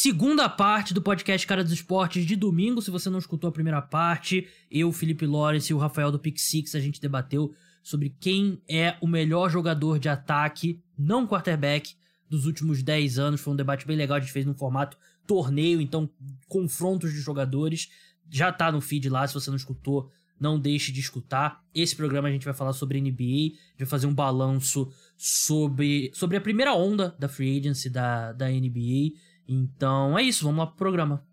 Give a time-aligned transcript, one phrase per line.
[0.00, 2.80] Segunda parte do podcast Cara dos Esportes de domingo.
[2.80, 6.38] Se você não escutou a primeira parte, eu, Felipe Lawrence e o Rafael do Pick
[6.38, 11.96] Six, a gente debateu sobre quem é o melhor jogador de ataque, não quarterback,
[12.30, 13.40] dos últimos 10 anos.
[13.40, 16.08] Foi um debate bem legal, a gente fez no formato torneio, então
[16.46, 17.88] confrontos de jogadores.
[18.30, 21.64] Já tá no feed lá, se você não escutou, não deixe de escutar.
[21.74, 26.40] Esse programa a gente vai falar sobre NBA, vai fazer um balanço sobre, sobre a
[26.40, 29.26] primeira onda da free agency da, da NBA.
[29.48, 31.26] Então é isso, vamos lá pro programa.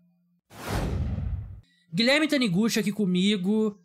[1.92, 3.78] Guilherme Taniguchi aqui comigo,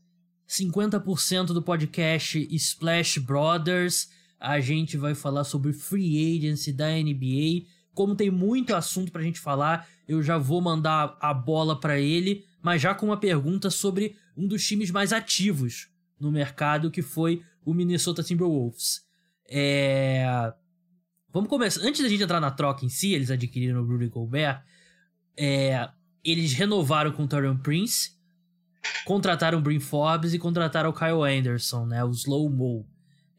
[0.47, 4.09] 50% do podcast Splash Brothers.
[4.39, 7.67] A gente vai falar sobre free agency da NBA.
[7.93, 12.45] Como tem muito assunto pra gente falar, eu já vou mandar a bola para ele,
[12.61, 15.89] mas já com uma pergunta sobre um dos times mais ativos
[16.19, 19.01] no mercado, que foi o Minnesota Timberwolves.
[19.49, 20.53] É...
[21.33, 21.81] Vamos começar.
[21.81, 24.61] Antes da gente entrar na troca em si, eles adquiriram o Rudy Gobert.
[25.37, 25.89] É...
[26.23, 28.11] Eles renovaram com o Torian Prince,
[29.05, 32.03] contrataram o Brin Forbes e contrataram o Kyle Anderson, né?
[32.03, 32.85] O Slow Mo.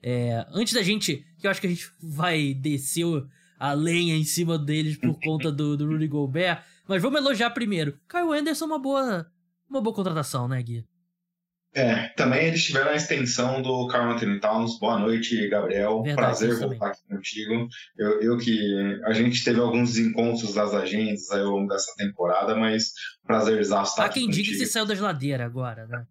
[0.03, 0.47] É...
[0.51, 1.25] Antes da gente.
[1.39, 3.07] Que eu acho que a gente vai descer
[3.59, 6.63] a lenha em cima deles por conta do, do Rudy Gobert.
[6.89, 7.99] Mas vamos elogiar primeiro.
[8.09, 9.27] Kyle Anderson é uma boa,
[9.69, 10.85] uma boa contratação, né, Gui?
[11.75, 14.79] É, também eles tiveram a extensão do Carl Anthony Towns.
[14.79, 16.03] Boa noite, Gabriel.
[16.03, 16.69] Verdade, Prazer também.
[16.79, 17.67] voltar aqui contigo.
[17.97, 19.01] Eu, eu que.
[19.05, 22.93] A gente teve alguns encontros das agendas aí ao longo dessa temporada, mas
[23.27, 24.67] prazerzaço estar Há aqui quem diga que contigo.
[24.67, 26.05] você saiu da geladeira agora, né?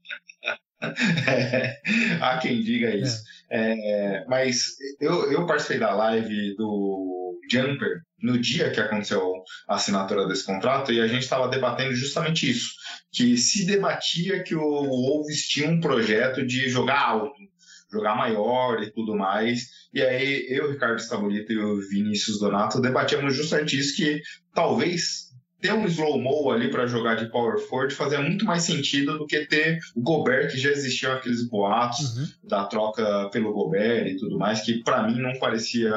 [1.27, 1.79] É,
[2.21, 3.21] há quem diga isso.
[3.51, 10.27] É, mas eu, eu participei da live do Jumper no dia que aconteceu a assinatura
[10.27, 12.71] desse contrato e a gente estava debatendo justamente isso,
[13.11, 17.35] que se debatia que o Wolves tinha um projeto de jogar alto,
[17.91, 19.67] jogar maior e tudo mais.
[19.93, 24.21] E aí eu, Ricardo Stabolito e o Vinícius Donato debatíamos justamente isso, que
[24.53, 25.30] talvez
[25.61, 29.45] ter um slow-mo ali para jogar de power forward fazia muito mais sentido do que
[29.45, 32.27] ter o Gobert, que já existiam aqueles boatos Uhum.
[32.43, 35.91] da troca pelo Gobert e tudo mais, que para mim não parecia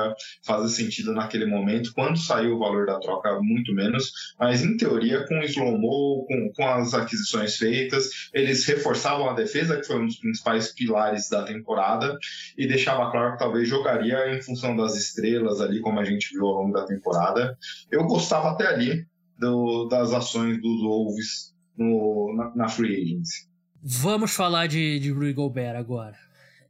[0.44, 1.92] fazer sentido naquele momento.
[1.94, 4.12] Quando saiu o valor da troca, muito menos.
[4.38, 9.76] Mas em teoria, com o slow-mo, com, com as aquisições feitas, eles reforçavam a defesa,
[9.78, 12.16] que foi um dos principais pilares da temporada,
[12.58, 16.46] e deixava claro que talvez jogaria em função das estrelas ali, como a gente viu
[16.46, 17.56] ao longo da temporada.
[17.90, 19.06] Eu gostava até ali
[19.38, 23.48] do- das ações dos Wolves no- na, na Free Agency.
[23.82, 26.16] Vamos falar de, de Rudy Gobert agora.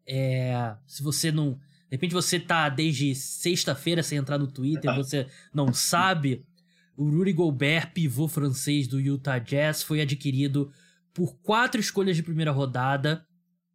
[0.07, 1.53] É, se você não.
[1.55, 6.45] De repente você tá desde sexta-feira sem entrar no Twitter, você não sabe.
[6.97, 10.71] O Rudy Gobert, pivô francês do Utah Jazz, foi adquirido
[11.13, 13.25] por quatro escolhas de primeira rodada,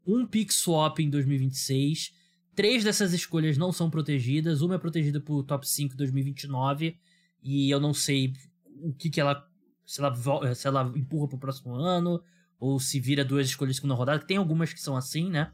[0.05, 2.11] um pick swap em 2026.
[2.55, 4.61] Três dessas escolhas não são protegidas.
[4.61, 6.97] Uma é protegida por top 5 em 2029.
[7.41, 8.33] E eu não sei
[8.81, 9.45] o que, que ela.
[9.85, 12.21] Se ela, vo- se ela empurra pro próximo ano
[12.59, 15.51] ou se vira duas escolhas de segunda rodada, que tem algumas que são assim, né?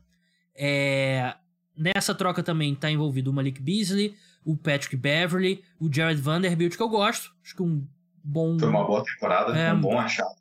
[0.53, 1.35] É,
[1.77, 6.81] nessa troca também tá envolvido o Malik Beasley, o Patrick Beverly, o Jared Vanderbilt, que
[6.83, 7.33] eu gosto.
[7.43, 7.87] Acho que um
[8.23, 10.35] bom, Foi uma boa temporada, É, um bom achado.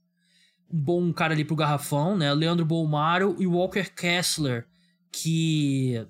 [0.72, 2.32] um bom cara ali pro garrafão, né?
[2.34, 4.66] Leandro Bolmaro e Walker Kessler,
[5.12, 6.06] que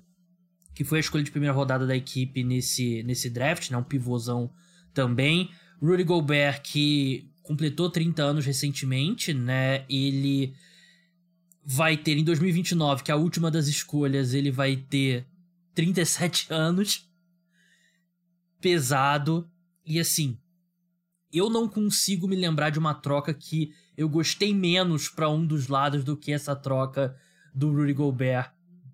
[0.73, 3.77] que foi a escolha de primeira rodada da equipe nesse, nesse draft, né?
[3.77, 4.51] Um pivôzão
[4.93, 5.49] também.
[5.81, 9.85] Rudy Gobert, que completou 30 anos recentemente, né?
[9.89, 10.53] Ele
[11.63, 15.25] vai ter em 2029, que é a última das escolhas, ele vai ter
[15.73, 17.09] 37 anos.
[18.59, 19.49] Pesado.
[19.85, 20.39] E assim,
[21.31, 25.67] eu não consigo me lembrar de uma troca que eu gostei menos pra um dos
[25.67, 27.15] lados do que essa troca
[27.53, 28.51] do Rudy Gobert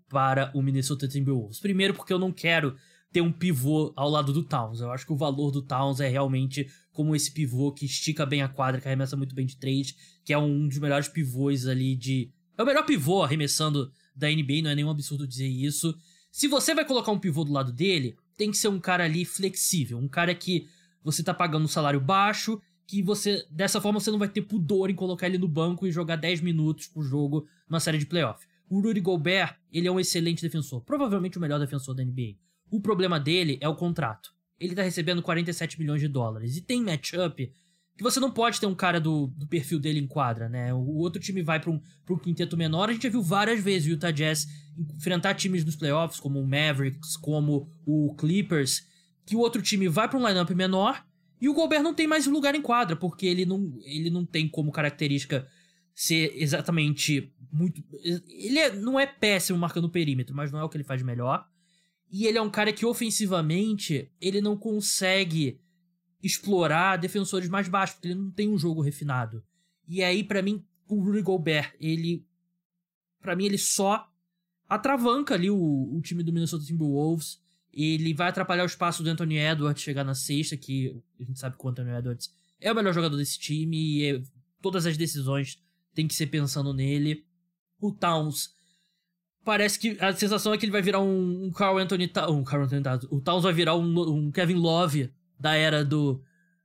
[0.10, 1.60] para o Minnesota Timberwolves.
[1.60, 2.76] Primeiro porque eu não quero
[3.12, 4.80] ter um pivô ao lado do Towns.
[4.80, 8.42] Eu acho que o valor do Towns é realmente como esse pivô que estica bem
[8.42, 11.96] a quadra, que arremessa muito bem de três, que é um dos melhores pivôs ali
[11.96, 12.32] de...
[12.58, 15.96] É o melhor pivô arremessando da NBA, não é nenhum absurdo dizer isso.
[16.32, 19.26] Se você vai colocar um pivô do lado dele, tem que ser um cara ali
[19.26, 20.68] flexível, um cara que
[21.04, 24.90] você tá pagando um salário baixo, que você, dessa forma, você não vai ter pudor
[24.90, 28.46] em colocar ele no banco e jogar 10 minutos por jogo numa série de playoff.
[28.70, 32.36] O Rudy Gobert, ele é um excelente defensor, provavelmente o melhor defensor da NBA.
[32.72, 34.32] O problema dele é o contrato.
[34.60, 36.56] Ele tá recebendo 47 milhões de dólares.
[36.56, 37.52] E tem matchup
[37.98, 40.74] que você não pode ter um cara do, do perfil dele em quadra, né?
[40.74, 42.90] O outro time vai pra um, pra um quinteto menor.
[42.90, 44.48] A gente já viu várias vezes o Utah Jazz
[44.96, 48.88] enfrentar times nos playoffs, como o Mavericks, como o Clippers,
[49.26, 51.04] que o outro time vai pra um lineup menor
[51.40, 54.48] e o Gobert não tem mais lugar em quadra, porque ele não, ele não tem
[54.48, 55.48] como característica
[55.94, 57.84] ser exatamente muito.
[58.30, 61.02] Ele é- não é péssimo marcando o perímetro, mas não é o que ele faz
[61.04, 61.46] melhor.
[62.12, 65.62] E ele é um cara que ofensivamente ele não consegue
[66.22, 69.44] explorar defensores mais baixos, porque ele não tem um jogo refinado.
[69.88, 72.26] E aí, para mim, o Rudy Gobert, ele.
[73.22, 74.08] para mim, ele só
[74.68, 77.42] atravanca ali o, o time do Minnesota Timberwolves.
[77.74, 81.58] Ele vai atrapalhar o espaço do Anthony Edwards chegar na sexta, que a gente sabe
[81.58, 82.30] que o Anthony Edwards
[82.60, 84.22] é o melhor jogador desse time e é,
[84.62, 85.62] todas as decisões
[85.94, 87.26] tem que ser pensando nele.
[87.80, 88.54] O Towns
[89.44, 92.84] parece que a sensação é que ele vai virar um, Carl Anthony um Carl Anthony
[93.10, 96.22] o Towns vai virar um, um, Kevin Love da era do,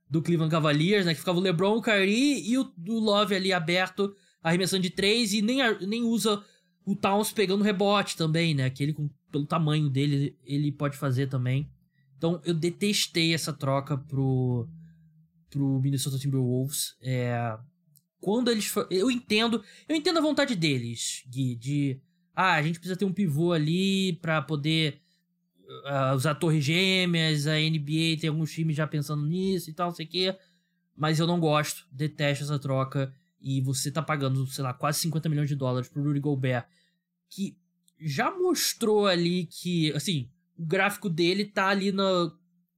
[0.09, 3.51] do Cleveland Cavaliers, né, que ficava o LeBron, o Kyrie e o, o Love ali
[3.51, 6.43] aberto, arremessando de três e nem, nem usa
[6.85, 11.27] o Towns pegando rebote também, né, que ele com, pelo tamanho dele ele pode fazer
[11.27, 11.69] também.
[12.17, 14.67] Então eu detestei essa troca pro
[15.49, 16.95] pro Minnesota Timberwolves.
[17.01, 17.57] É,
[18.19, 22.01] quando eles eu entendo, eu entendo a vontade deles, Gui, de
[22.39, 25.01] ah, a gente precisa ter um pivô ali para poder
[25.67, 29.95] uh, usar torres gêmeas, a NBA tem alguns times já pensando nisso e tal, não
[29.95, 30.37] sei o quê.
[30.95, 33.11] Mas eu não gosto, detesto essa troca.
[33.41, 36.67] E você tá pagando, sei lá, quase 50 milhões de dólares pro Rudy Gobert,
[37.27, 37.57] que
[37.99, 42.31] já mostrou ali que, assim, o gráfico dele tá ali na.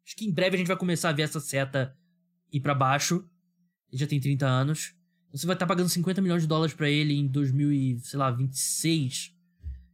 [0.06, 1.94] Acho que em breve a gente vai começar a ver essa seta
[2.50, 3.28] ir para baixo.
[3.92, 4.96] Ele já tem 30 anos.
[5.34, 9.38] Você vai estar tá pagando 50 milhões de dólares para ele em 2026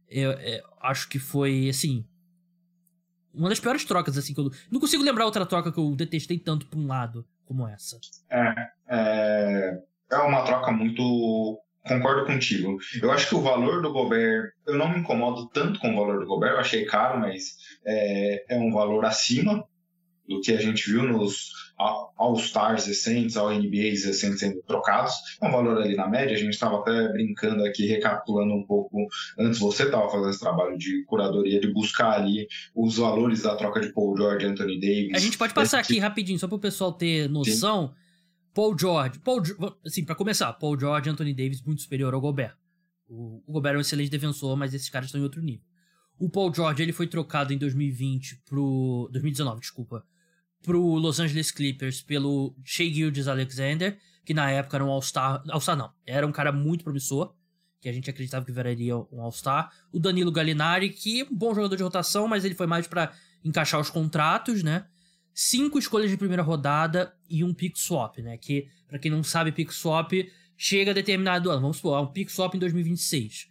[0.08, 2.04] eu, eu, acho que foi, assim.
[3.34, 4.50] Uma das piores trocas, assim, que eu.
[4.70, 7.98] Não consigo lembrar outra troca que eu detestei tanto por um lado como essa.
[8.30, 8.54] É.
[8.88, 11.60] É, é uma troca muito.
[11.86, 12.78] Concordo contigo.
[13.00, 14.52] Eu acho que o valor do Gobert.
[14.66, 18.56] Eu não me incomodo tanto com o valor do Gobert, eu achei caro, mas é,
[18.56, 19.64] é um valor acima
[20.28, 21.50] do que a gente viu nos
[22.16, 25.12] All-Stars recentes, All-NBAs recentes sendo trocados.
[25.40, 29.06] É um valor ali na média, a gente estava até brincando aqui, recapitulando um pouco,
[29.38, 33.80] antes você estava fazendo esse trabalho de curadoria, de buscar ali os valores da troca
[33.80, 35.14] de Paul George e Anthony Davis.
[35.14, 37.88] A gente pode passar aqui rapidinho, só para o pessoal ter noção.
[37.88, 38.06] Sim.
[38.54, 39.42] Paul George, Paul,
[39.84, 42.56] assim, para começar, Paul George e Anthony Davis muito superior ao Gobert.
[43.06, 45.60] O, o Gobert é um excelente defensor, mas esses caras estão em outro nível.
[46.18, 50.02] O Paul George ele foi trocado em 2020 pro 2019, desculpa,
[50.62, 55.42] pro Los Angeles Clippers pelo Shea Gildes Alexander, que na época era um All-Star.
[55.48, 57.32] All-Star não, era um cara muito promissor,
[57.80, 59.70] que a gente acreditava que viraria um All-Star.
[59.92, 63.12] O Danilo Gallinari, que é um bom jogador de rotação, mas ele foi mais para
[63.44, 64.86] encaixar os contratos, né?
[65.32, 68.36] Cinco escolhas de primeira rodada e um pick swap, né?
[68.36, 70.12] Que, para quem não sabe, pick swap
[70.56, 71.60] chega a determinado ano.
[71.60, 73.48] Vamos supor, um pick swap em 2026.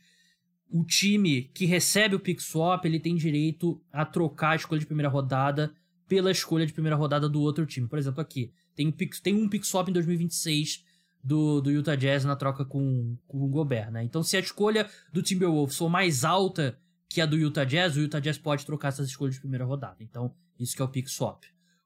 [0.70, 4.86] O time que recebe o pick swap, ele tem direito a trocar a escolha de
[4.86, 5.74] primeira rodada
[6.08, 7.88] pela escolha de primeira rodada do outro time.
[7.88, 10.84] Por exemplo, aqui, tem um pick, tem um pick swap em 2026
[11.24, 14.04] do, do Utah Jazz na troca com, com o Gobert, né?
[14.04, 16.78] Então, se a escolha do Timberwolves for mais alta
[17.10, 19.98] que a do Utah Jazz, o Utah Jazz pode trocar essas escolhas de primeira rodada.
[20.02, 21.44] Então, isso que é o pick swap.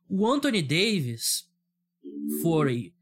[0.09, 1.47] O Anthony Davis
[2.41, 2.93] foi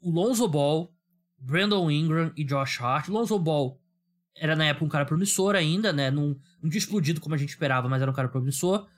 [0.00, 0.92] o Lonzo Ball,
[1.38, 3.08] Brandon Ingram e Josh Hart.
[3.08, 3.80] Lonzo Ball
[4.34, 6.10] era na época um cara promissor ainda, né?
[6.10, 8.88] Não, não tinha explodido como a gente esperava, mas era um cara promissor.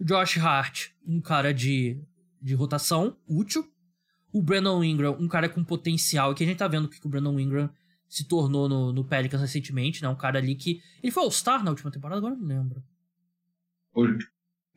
[0.00, 2.02] Josh Hart, um cara de,
[2.40, 3.64] de rotação útil.
[4.32, 7.08] O Brandon Ingram, um cara com potencial, que a gente tá vendo o que o
[7.08, 7.68] Brandon Ingram
[8.08, 10.08] se tornou no, no Pelicans recentemente, né?
[10.08, 10.80] Um cara ali que.
[11.02, 12.82] Ele foi All-Star na última temporada, agora não lembro.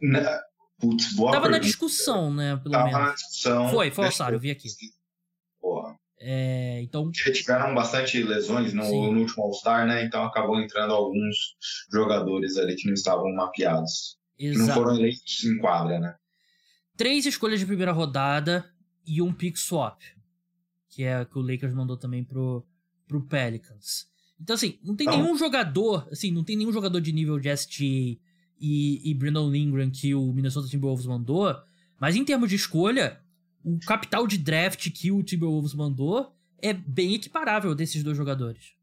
[0.01, 0.41] Na...
[0.79, 1.59] Putz, boa Tava pergunta.
[1.59, 2.57] na discussão, né?
[2.57, 2.99] Pelo Tava menos.
[2.99, 3.69] na discussão.
[3.69, 4.67] Foi, foi All-Star, eu vi aqui.
[5.61, 5.95] Porra.
[6.19, 7.11] É, então.
[7.11, 10.03] Tiveram bastante lesões no, no último All-Star, né?
[10.03, 11.55] Então acabou entrando alguns
[11.91, 14.17] jogadores ali que não estavam mapeados.
[14.37, 14.67] Exato.
[14.67, 16.15] Não foram eleitos em quadra, né?
[16.95, 18.65] Três escolhas de primeira rodada
[19.05, 20.01] e um pick swap.
[20.89, 22.65] Que é que o Lakers mandou também pro,
[23.07, 24.07] pro Pelicans.
[24.39, 27.83] Então, assim, não tem nenhum jogador, assim, não tem nenhum jogador de nível de STA
[28.59, 31.55] e, e Brandon Ingram que o Minnesota Timberwolves mandou,
[31.99, 33.21] mas em termos de escolha,
[33.63, 38.73] o capital de draft que o Timberwolves mandou é bem equiparável desses dois jogadores.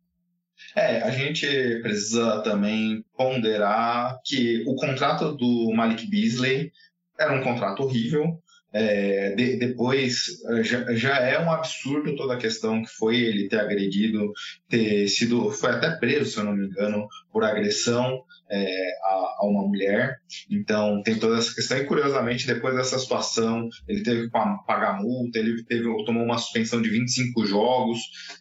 [0.75, 1.47] É, a gente
[1.83, 6.73] precisa também ponderar que o contrato do Malik Beasley
[7.19, 8.41] era um contrato horrível.
[8.73, 10.27] É, de, depois
[10.63, 14.33] já, já, é um absurdo toda a questão que foi ele ter agredido,
[14.69, 19.47] ter sido, foi até preso, se eu não me engano, por agressão é, a, a,
[19.47, 20.19] uma mulher.
[20.51, 21.79] Então tem toda essa questão.
[21.79, 26.83] E curiosamente, depois dessa situação, ele teve que pagar multa, ele teve, tomou uma suspensão
[26.83, 28.01] de 25 jogos.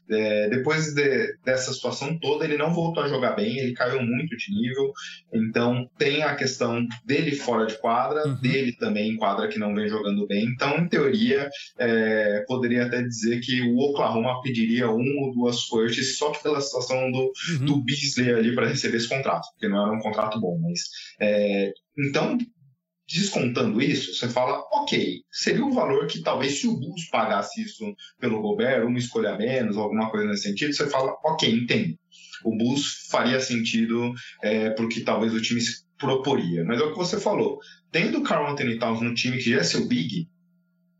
[0.09, 4.35] É, depois de, dessa situação toda, ele não voltou a jogar bem, ele caiu muito
[4.35, 4.91] de nível.
[5.31, 8.41] Então tem a questão dele fora de quadra, uhum.
[8.41, 10.45] dele também em quadra que não vem jogando bem.
[10.45, 16.17] Então, em teoria, é, poderia até dizer que o Oklahoma pediria um ou duas firsts
[16.17, 17.65] só pela situação do, uhum.
[17.65, 20.81] do Beasley ali para receber esse contrato, porque não era um contrato bom, mas.
[21.19, 22.37] É, então,
[23.07, 27.83] descontando isso, você fala, ok, seria um valor que talvez se o Bulls pagasse isso
[28.19, 31.97] pelo Gobert, uma escolha menos, alguma coisa nesse sentido, você fala, ok, entendo.
[32.45, 36.63] O Bulls faria sentido é, porque talvez o time se proporia.
[36.63, 37.59] Mas é o que você falou.
[37.91, 40.29] Tendo o Carl Anthony Towns no time que já é seu big,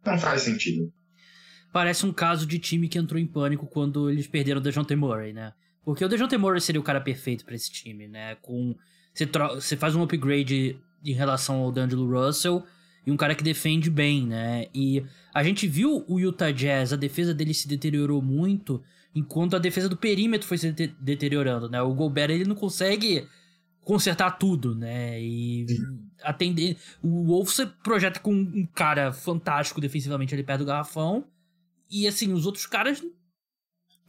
[0.06, 0.92] não faz sentido.
[1.72, 5.32] Parece um caso de time que entrou em pânico quando eles perderam o DeJounte Murray,
[5.32, 5.54] né?
[5.84, 8.36] Porque o DeJounte Murray seria o cara perfeito para esse time, né?
[8.36, 8.76] Com
[9.14, 12.64] você, você faz um upgrade em relação ao D'Angelo Russell
[13.06, 14.68] e um cara que defende bem, né?
[14.74, 18.84] E a gente viu o Utah Jazz, a defesa dele se deteriorou muito,
[19.16, 21.82] enquanto a defesa do perímetro foi se de deteriorando, né?
[21.82, 23.28] O Gobert ele não consegue
[23.82, 25.20] consertar tudo, né?
[25.20, 25.66] E
[26.24, 26.78] atender.
[27.02, 31.26] O Wolves projeta com um cara fantástico defensivamente ali perto do garrafão.
[31.90, 33.04] E assim, os outros caras.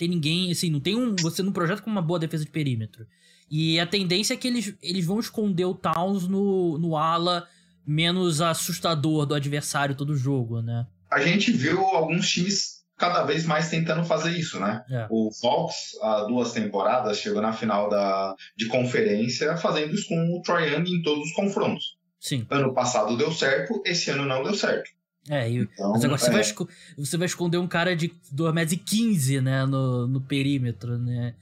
[0.00, 1.14] Tem ninguém, assim, não tem um.
[1.16, 3.07] Você não projeta com uma boa defesa de perímetro.
[3.50, 7.47] E a tendência é que eles, eles vão esconder o Towns no, no ala
[7.87, 10.87] menos assustador do adversário todo jogo, né?
[11.11, 14.83] A gente viu alguns times cada vez mais tentando fazer isso, né?
[14.90, 15.07] É.
[15.11, 20.40] O Fox, há duas temporadas, chegou na final da, de conferência fazendo isso com o
[20.40, 21.99] Troy Young em todos os confrontos.
[22.19, 22.47] Sim.
[22.49, 24.88] Ano passado deu certo, esse ano não deu certo.
[25.31, 26.25] É, e, então, mas agora é.
[26.25, 26.69] você, vai,
[26.99, 31.37] você vai esconder um cara de 2,15m né, no, no perímetro, né?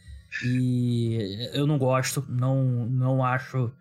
[0.44, 3.72] E eu não gosto, não, não acho.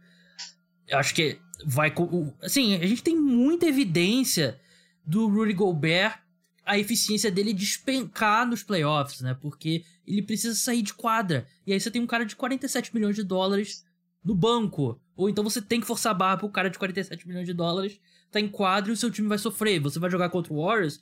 [0.90, 1.94] Acho que vai.
[2.42, 4.58] Assim, a gente tem muita evidência
[5.06, 6.20] do Rudy Gobert,
[6.66, 9.36] a eficiência dele despencar nos playoffs, né?
[9.42, 11.46] Porque ele precisa sair de quadra.
[11.66, 13.86] E aí você tem um cara de 47 milhões de dólares
[14.24, 15.02] no banco.
[15.18, 18.00] Ou então você tem que forçar a barra pro cara de 47 milhões de dólares
[18.32, 19.80] tá em quadro e o seu time vai sofrer.
[19.80, 21.02] Você vai jogar contra o Warriors,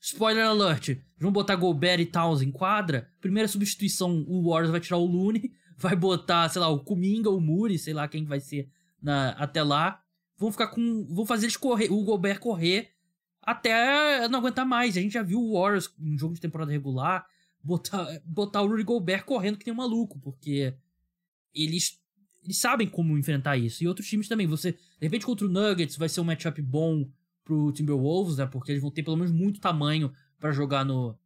[0.00, 3.08] Spoiler alert, vão botar Gobert e Towns em quadra.
[3.20, 7.40] Primeira substituição, o Warriors vai tirar o Looney, vai botar, sei lá, o Kuminga, o
[7.40, 8.68] Muri, sei lá quem vai ser
[9.00, 10.02] na, até lá.
[10.36, 11.06] Vão ficar com.
[11.08, 12.90] Vão fazer eles correr, o Gobert correr
[13.40, 14.96] até não aguentar mais.
[14.96, 17.26] A gente já viu o Warriors em jogo de temporada regular
[17.62, 20.74] botar, botar o Rudy Gobert correndo que tem um maluco, porque
[21.54, 22.01] eles,
[22.44, 23.82] eles sabem como enfrentar isso.
[23.82, 24.46] E outros times também.
[24.46, 27.08] Você, de repente, contra o Nuggets vai ser um matchup bom
[27.44, 28.46] pro Timberwolves, né?
[28.46, 31.16] Porque eles vão ter pelo menos muito tamanho para jogar no,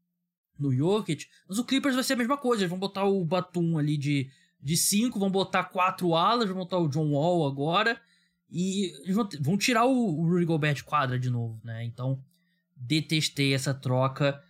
[0.58, 1.26] no Jokic.
[1.48, 2.62] Mas o Clippers vai ser a mesma coisa.
[2.62, 4.30] Eles vão botar o Batum ali de,
[4.60, 7.98] de cinco, vão botar quatro alas, vão botar o John Wall agora.
[8.50, 11.84] E eles vão, vão tirar o, o Rudy Gobert de quadra de novo, né?
[11.84, 12.22] Então,
[12.76, 14.40] detestei essa troca.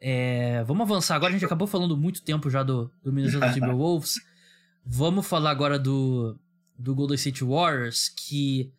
[0.00, 1.16] É, vamos avançar.
[1.16, 4.14] Agora a gente acabou falando muito tempo já do, do Minnesota Timberwolves.
[4.84, 6.38] Vamos falar agora do,
[6.78, 8.72] do Golden State Warriors, que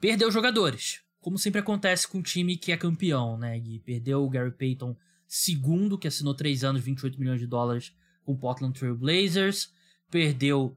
[0.00, 3.58] perdeu jogadores como sempre acontece com um time que é campeão, né?
[3.58, 7.92] E perdeu o Gary Payton segundo, que assinou 3 anos, 28 milhões de dólares
[8.24, 9.72] com o Portland Trail Blazers.
[10.08, 10.76] Perdeu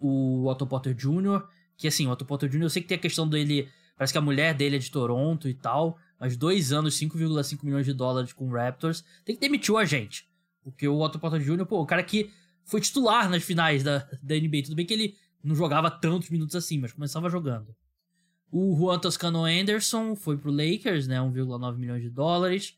[0.00, 3.00] o Otto Potter Jr., que assim, o Otto Potter Jr., eu sei que tem a
[3.00, 3.68] questão dele,
[3.98, 7.84] parece que a mulher dele é de Toronto e tal, mas dois anos, 5,5 milhões
[7.84, 10.26] de dólares com o Raptors, tem que demitir o agente.
[10.64, 12.30] Porque o Otto Potter Jr., pô, o cara que
[12.66, 16.56] foi titular nas finais da, da NBA, tudo bem que ele não jogava tantos minutos
[16.56, 17.74] assim, mas começava jogando.
[18.50, 21.18] O Juan Toscano Anderson foi pro Lakers, né?
[21.18, 22.76] 1,9 milhões de dólares.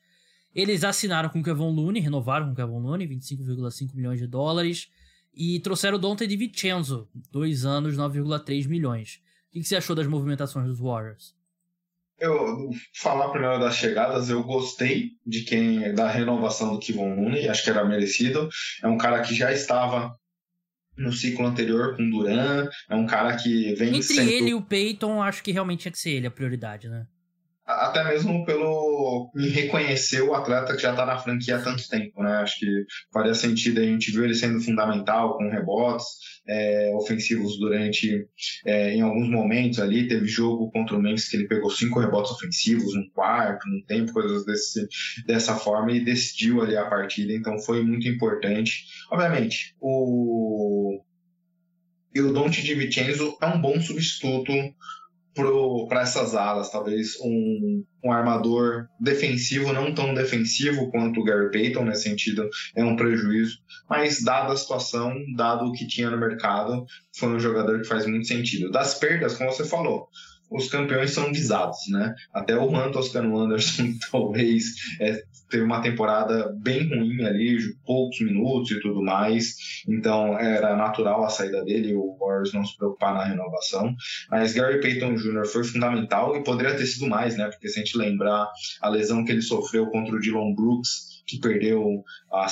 [0.54, 4.90] Eles assinaram com o Kevin Looney, renovaram com o Kevin Looney, 25,5 milhões de dólares.
[5.35, 9.21] E trouxeram o Dante DiVincenzo, dois anos, 9,3 milhões.
[9.49, 11.35] O que, você achou das movimentações dos Warriors?
[12.19, 17.63] Eu falar primeiro das chegadas, eu gostei de quem da renovação do Kevin Looney, acho
[17.63, 18.49] que era merecido.
[18.83, 20.13] É um cara que já estava
[20.97, 22.69] no ciclo anterior com Duran.
[22.91, 24.31] É um cara que vem Entre sendo...
[24.31, 27.07] ele e o Peyton, acho que realmente tinha que ser ele a prioridade, né?
[27.79, 32.23] Até mesmo pelo em reconhecer o atleta que já está na franquia há tanto tempo,
[32.23, 32.39] né?
[32.39, 33.81] Acho que faria sentido.
[33.81, 36.07] A gente viu ele sendo fundamental com rebotes
[36.47, 38.27] é, ofensivos durante,
[38.67, 40.09] é, em alguns momentos ali.
[40.09, 44.13] Teve jogo contra o Memphis que ele pegou cinco rebotes ofensivos, um quarto, um tempo,
[44.13, 44.87] coisas desse,
[45.27, 47.33] dessa forma e decidiu ali a partida.
[47.33, 48.85] Então foi muito importante.
[49.11, 51.01] Obviamente, o
[52.15, 54.53] e o Dante DiVincenzo é um bom substituto
[55.88, 61.85] para essas alas, talvez um, um armador defensivo, não tão defensivo quanto o Gary Payton,
[61.85, 66.85] nesse sentido, é um prejuízo, mas dada a situação, dado o que tinha no mercado,
[67.16, 68.71] foi um jogador que faz muito sentido.
[68.71, 70.09] Das perdas, como você falou,
[70.50, 72.14] os campeões são visados, né?
[72.33, 74.64] Até o Juan Toscano Anderson talvez
[75.00, 81.25] é, teve uma temporada bem ruim ali, poucos minutos e tudo mais, então era natural
[81.25, 83.95] a saída dele, o Warriors não se preocupar na renovação,
[84.31, 85.47] mas Gary Payton Jr.
[85.47, 87.49] foi fundamental e poderia ter sido mais, né?
[87.49, 88.49] Porque se a gente lembrar
[88.81, 92.47] a lesão que ele sofreu contra o Dylan Brooks que perdeu a,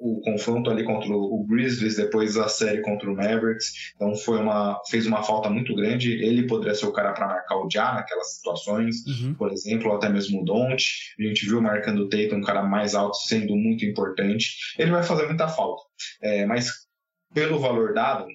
[0.00, 3.92] o confronto ali contra o Grizzlies, depois a série contra o Mavericks.
[3.94, 6.12] Então foi uma, fez uma falta muito grande.
[6.24, 9.34] Ele poderia ser o cara para marcar o Já naquelas situações, uhum.
[9.34, 10.84] por exemplo, até mesmo o Don't.
[11.18, 14.56] A gente viu marcando o Tatum, um cara mais alto, sendo muito importante.
[14.78, 15.82] Ele vai fazer muita falta.
[16.22, 16.70] É, mas
[17.34, 18.26] pelo valor dado,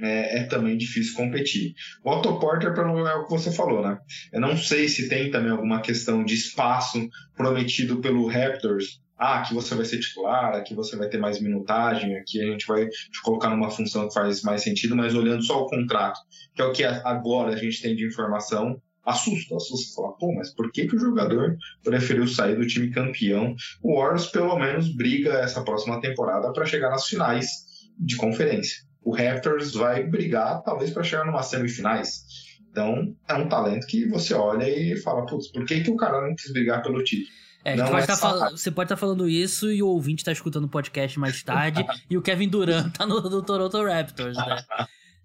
[0.00, 1.74] é, é, também difícil competir.
[2.02, 3.98] O Otto Porter, pelo é o que você falou, né?
[4.32, 9.00] Eu não sei se tem também alguma questão de espaço prometido pelo Raptors.
[9.16, 12.66] Ah, aqui você vai ser titular, aqui você vai ter mais minutagem, aqui a gente
[12.66, 16.18] vai te colocar numa função que faz mais sentido, mas olhando só o contrato,
[16.54, 19.94] que é o que agora a gente tem de informação, assusta, assusta.
[19.94, 23.54] Fala, pô, mas por que, que o jogador preferiu sair do time campeão?
[23.82, 27.46] O Warriors pelo menos briga essa próxima temporada para chegar nas finais
[27.98, 32.24] de conferência o Raptors vai brigar talvez para chegar numa semifinais.
[32.70, 36.26] Então, é um talento que você olha e fala, putz, por que, que o cara
[36.26, 37.28] não quis brigar pelo título?
[37.64, 38.50] É, pode é tá fal...
[38.50, 41.84] Você pode estar tá falando isso e o ouvinte está escutando o podcast mais tarde
[42.10, 44.64] e o Kevin Durant tá no, no Toronto Raptors, né?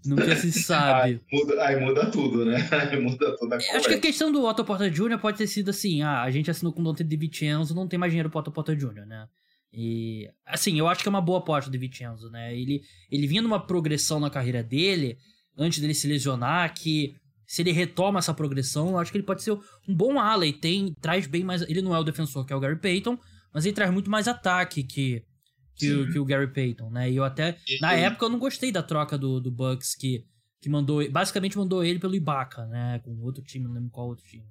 [0.05, 1.01] Nunca se sabe.
[1.01, 2.57] Aí muda, aí muda tudo, né?
[2.71, 5.19] Aí muda toda a Acho que a questão do Otto Porter Jr.
[5.19, 8.11] pode ter sido assim: ah, a gente assinou com o Dante DiVincenzo, não tem mais
[8.11, 9.27] dinheiro pro Otto Porter Jr., né?
[9.71, 12.55] E, assim, eu acho que é uma boa aposta do Vincenzo, né?
[12.55, 12.81] Ele,
[13.11, 15.17] ele vinha numa progressão na carreira dele,
[15.57, 17.15] antes dele se lesionar, que
[17.49, 20.53] se ele retoma essa progressão, eu acho que ele pode ser um bom ala e
[20.53, 21.63] tem, traz bem mais.
[21.63, 23.17] Ele não é o defensor que é o Gary Payton,
[23.51, 25.25] mas ele traz muito mais ataque que,
[25.73, 27.09] que, o, que o Gary Payton, né?
[27.09, 27.57] E eu até.
[27.67, 28.03] E, na e...
[28.03, 30.27] época eu não gostei da troca do, do Bucks que,
[30.61, 31.09] que mandou.
[31.09, 32.99] Basicamente mandou ele pelo Ibaka, né?
[32.99, 34.45] Com outro time, não lembro qual outro time.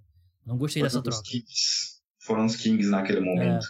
[0.44, 1.22] Não gostei dessa troca.
[1.22, 2.00] Kings.
[2.18, 3.64] Foram os Kings naquele momento.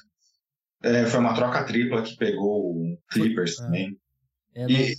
[0.82, 1.02] É.
[1.02, 3.62] É, foi uma troca tripla que pegou o Clippers é.
[3.62, 4.00] também.
[4.54, 4.94] É, e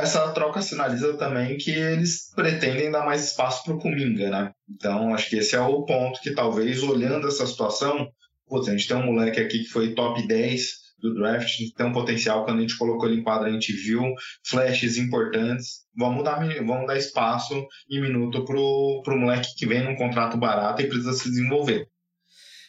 [0.00, 4.52] essa troca sinaliza também que eles pretendem dar mais espaço para o Kuminga, né?
[4.68, 8.08] Então acho que esse é o ponto que talvez olhando essa situação,
[8.48, 11.92] putz, a gente tem um moleque aqui que foi top 10 do draft, tem um
[11.92, 14.02] potencial, quando a gente colocou ele em quadra, a gente viu
[14.42, 19.96] flashes importantes, vamos dar, vamos dar espaço e minuto pro, pro moleque que vem num
[19.96, 21.88] contrato barato e precisa se desenvolver.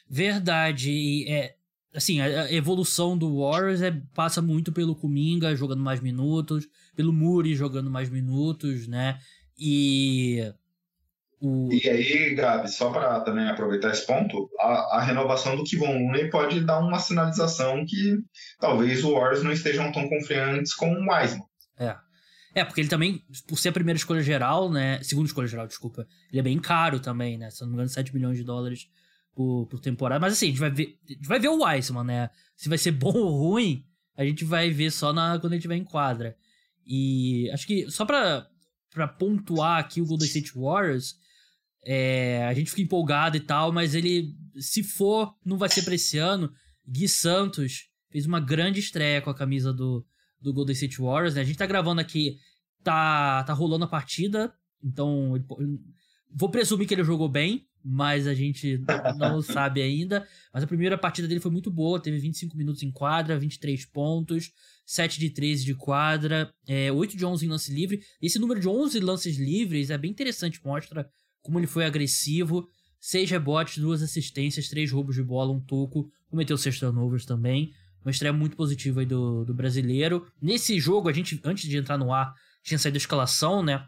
[0.09, 1.55] Verdade, e é,
[1.95, 7.55] assim, a, evolução do Warriors é, passa muito pelo Kuminga jogando mais minutos, pelo Muri
[7.55, 9.17] jogando mais minutos, né?
[9.57, 10.53] E.
[11.39, 11.69] O...
[11.71, 16.29] E aí, Gabi, só para também aproveitar esse ponto, a, a renovação do Kivon Looney
[16.29, 18.17] pode dar uma sinalização que
[18.59, 21.45] talvez o Warriors não estejam tão confiantes com o Wiseman.
[21.77, 21.95] É.
[22.55, 25.03] É, porque ele também, por ser a primeira escolha geral, né?
[25.03, 26.07] Segunda escolha geral, desculpa.
[26.31, 27.49] Ele é bem caro também, né?
[27.49, 28.87] Se não me engano, 7 milhões de dólares
[29.35, 30.21] por, por temporada.
[30.21, 30.97] Mas assim, a gente vai ver.
[31.05, 32.29] A gente vai ver o Weissman, né?
[32.55, 35.63] Se vai ser bom ou ruim, a gente vai ver só na, quando a gente
[35.63, 36.37] tiver em quadra.
[36.85, 38.47] E acho que só pra,
[38.91, 41.15] pra pontuar aqui o Golden State Warriors,
[41.83, 45.95] é, a gente fica empolgado e tal, mas ele, se for, não vai ser pra
[45.95, 46.51] esse ano.
[46.87, 50.05] Gui Santos fez uma grande estreia com a camisa do,
[50.39, 51.41] do Golden State Warriors, né?
[51.41, 52.37] A gente tá gravando aqui,
[52.83, 55.33] tá, tá rolando a partida, então
[56.31, 58.81] vou presumir que ele jogou bem, mas a gente
[59.15, 60.27] não sabe ainda.
[60.51, 64.51] Mas a primeira partida dele foi muito boa, teve 25 minutos em quadra, 23 pontos,
[64.87, 68.01] 7 de 13 de quadra, é, 8 de 11 em lance livre.
[68.19, 71.07] Esse número de 11 lances livres é bem interessante, mostra
[71.43, 72.67] como ele foi agressivo.
[72.99, 77.71] 6 rebotes, 2 assistências, 3 roubos de bola, um toco, cometeu 6 turnovers também.
[78.03, 80.25] Uma estreia muito positiva aí do, do brasileiro.
[80.41, 83.85] Nesse jogo, a gente, antes de entrar no ar, tinha saído a escalação, né?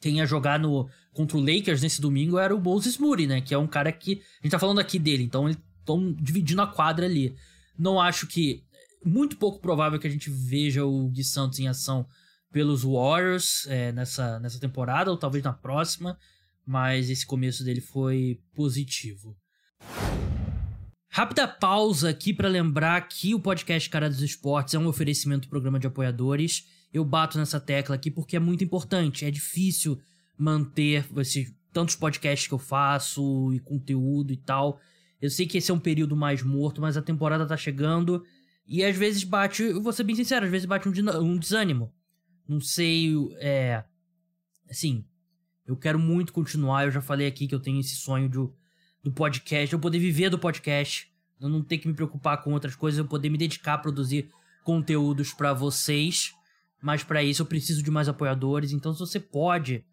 [0.00, 3.40] Quem ia jogar no, contra o Lakers nesse domingo era o Moses Moody, né?
[3.40, 4.22] Que é um cara que.
[4.40, 7.36] A gente tá falando aqui dele, então eles estão dividindo a quadra ali.
[7.78, 8.64] Não acho que.
[9.04, 12.06] Muito pouco provável que a gente veja o Gui Santos em ação
[12.52, 16.18] pelos Warriors é, nessa, nessa temporada, ou talvez na próxima,
[16.64, 19.36] mas esse começo dele foi positivo.
[21.08, 25.50] Rápida pausa aqui para lembrar que o podcast Cara dos Esportes é um oferecimento do
[25.50, 29.24] programa de apoiadores eu bato nessa tecla aqui porque é muito importante.
[29.24, 30.00] É difícil
[30.38, 34.80] manter esses tantos podcasts que eu faço e conteúdo e tal.
[35.20, 38.24] Eu sei que esse é um período mais morto, mas a temporada tá chegando
[38.66, 41.92] e às vezes bate, eu vou ser bem sincero, às vezes bate um, um desânimo.
[42.48, 43.84] Não sei, é.
[44.68, 45.04] Assim,
[45.66, 46.84] eu quero muito continuar.
[46.84, 48.38] Eu já falei aqui que eu tenho esse sonho de,
[49.02, 52.74] do podcast, eu poder viver do podcast, eu não ter que me preocupar com outras
[52.74, 54.30] coisas, eu poder me dedicar a produzir
[54.64, 56.32] conteúdos para vocês.
[56.86, 58.70] Mas para isso eu preciso de mais apoiadores.
[58.70, 59.84] Então, se você pode,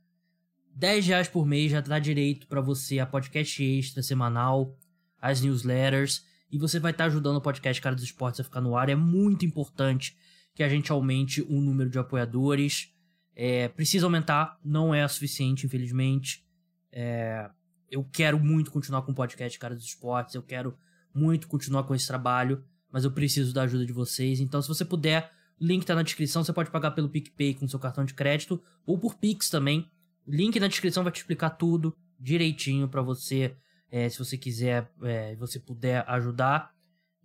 [0.76, 4.78] 10 reais por mês já dá direito para você a podcast extra semanal,
[5.20, 6.24] as newsletters.
[6.52, 8.90] E você vai estar tá ajudando o podcast Cara dos Esportes a ficar no ar.
[8.90, 10.16] É muito importante
[10.54, 12.94] que a gente aumente o número de apoiadores.
[13.36, 16.46] É, precisa aumentar, não é suficiente, infelizmente.
[16.92, 17.50] É,
[17.90, 20.36] eu quero muito continuar com o podcast Cara dos Esportes.
[20.36, 20.78] Eu quero
[21.12, 22.64] muito continuar com esse trabalho.
[22.92, 24.40] mas eu preciso da ajuda de vocês.
[24.40, 25.32] Então, se você puder,
[25.64, 26.44] link tá na descrição.
[26.44, 29.90] Você pode pagar pelo PicPay com seu cartão de crédito ou por Pix também.
[30.28, 33.56] Link na descrição vai te explicar tudo direitinho para você,
[33.92, 36.72] é, se você quiser, é, você puder ajudar.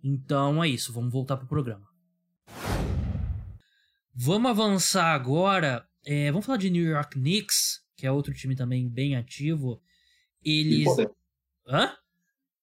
[0.03, 1.87] Então é isso, vamos voltar pro programa.
[4.13, 5.85] Vamos avançar agora.
[6.05, 9.81] É, vamos falar de New York Knicks, que é outro time também bem ativo.
[10.43, 10.81] Eles.
[10.81, 11.17] E polêmico.
[11.67, 11.93] Hã?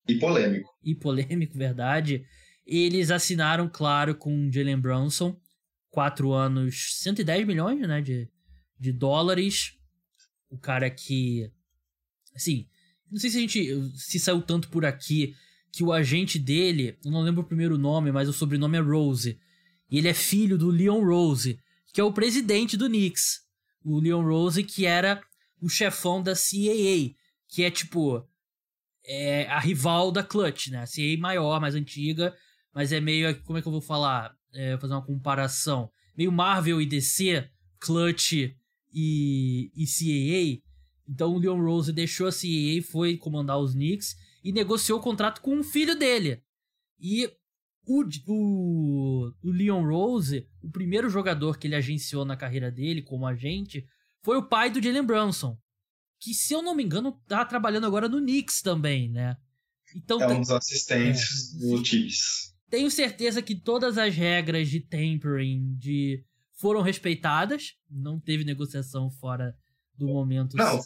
[0.09, 0.71] E polêmico.
[0.83, 2.27] E polêmico, verdade.
[2.67, 5.39] Eles assinaram, claro, com Jalen Brunson.
[5.96, 8.28] Quatro anos, 110 milhões né, de,
[8.78, 9.72] de dólares.
[10.50, 11.50] O cara que.
[12.35, 12.68] Assim,
[13.11, 13.90] não sei se a gente.
[13.94, 15.35] Se saiu tanto por aqui
[15.72, 19.40] que o agente dele, eu não lembro o primeiro nome, mas o sobrenome é Rose.
[19.90, 21.59] E ele é filho do Leon Rose,
[21.94, 23.40] que é o presidente do Knicks.
[23.82, 25.22] O Leon Rose, que era
[25.62, 27.14] o chefão da CAA,
[27.48, 28.22] que é tipo.
[29.02, 30.82] É a rival da Clutch, né?
[30.82, 32.37] A CAA maior, mais antiga,
[32.74, 33.42] mas é meio.
[33.44, 34.36] Como é que eu vou falar?
[34.57, 35.90] É, fazer uma comparação.
[36.16, 40.62] Meio Marvel e DC, Clutch e, e CAA.
[41.09, 45.40] Então o Leon Rose deixou a CAA, foi comandar os Knicks e negociou o contrato
[45.40, 46.42] com o filho dele.
[46.99, 47.31] E
[47.87, 53.27] o, o, o Leon Rose, o primeiro jogador que ele agenciou na carreira dele como
[53.27, 53.87] agente,
[54.23, 55.57] foi o pai do Jalen Brunson.
[56.19, 59.37] Que, se eu não me engano, tá trabalhando agora no Knicks também, né?
[59.95, 62.56] Então, é um dos assistentes é, do Tibbs.
[62.68, 67.74] Tenho certeza que todas as regras de tampering de foram respeitadas.
[67.90, 69.55] Não teve negociação fora
[69.94, 70.57] do momento.
[70.57, 70.81] Não,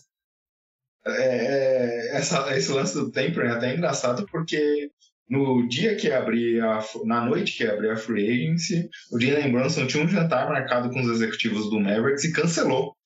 [1.06, 4.90] é, é, essa, esse lance do tempering é até engraçado porque
[5.28, 9.86] no dia que abrir a, na noite que abrir a free agency, o Jalen Brunson
[9.86, 12.96] tinha um jantar marcado com os executivos do Mavericks e cancelou.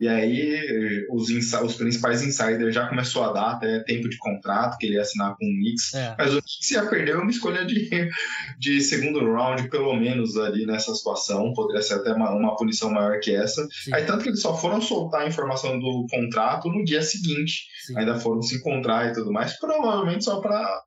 [0.00, 4.86] E aí os, os principais insiders já começou a dar até tempo de contrato que
[4.86, 5.94] ele ia assinar com o Knicks.
[5.94, 6.16] É.
[6.18, 8.10] Mas o Knicks ia perder uma escolha de,
[8.58, 11.52] de segundo round, pelo menos ali nessa situação.
[11.52, 13.66] Poderia ser até uma, uma punição maior que essa.
[13.70, 13.94] Sim.
[13.94, 17.68] Aí tanto que eles só foram soltar a informação do contrato no dia seguinte.
[17.86, 17.96] Sim.
[17.96, 19.58] Ainda foram se encontrar e tudo mais.
[19.60, 20.82] Provavelmente só para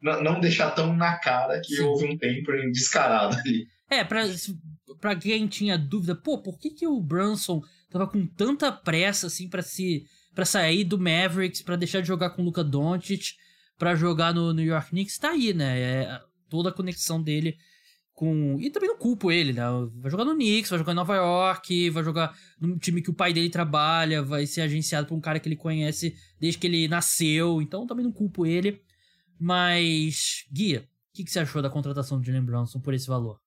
[0.00, 1.82] não deixar tão na cara que Sim.
[1.82, 3.66] houve um tempo descarado ali.
[3.90, 4.22] É, pra,
[5.00, 9.48] pra quem tinha dúvida, pô, por que, que o Brunson tava com tanta pressa assim
[9.48, 13.34] para se para sair do Mavericks, para deixar de jogar com o Luka Doncic,
[13.76, 15.80] para jogar no New York Knicks, tá aí, né?
[15.80, 17.56] É toda a conexão dele
[18.12, 19.62] com e também não culpo ele, né?
[19.96, 23.14] Vai jogar no Knicks, vai jogar em Nova York, vai jogar num time que o
[23.14, 26.88] pai dele trabalha, vai ser agenciado por um cara que ele conhece desde que ele
[26.88, 28.80] nasceu, então também não culpo ele.
[29.40, 33.40] Mas, Guia, o que, que você achou da contratação de Jalen Brunson por esse valor?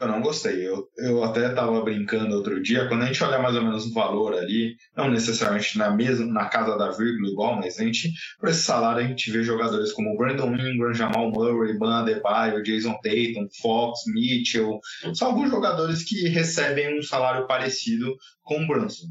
[0.00, 0.66] Eu não gostei.
[0.66, 3.94] Eu, eu até estava brincando outro dia, quando a gente olha mais ou menos o
[3.94, 8.48] valor ali, não necessariamente na mesma, na casa da vírgula igual, mas a gente, por
[8.48, 13.48] esse salário, a gente vê jogadores como Brandon Ingram, Jamal Murray, Ban Adebayo, Jason Tatum,
[13.62, 14.80] Fox, Mitchell.
[15.14, 19.06] São alguns jogadores que recebem um salário parecido com o Brunson.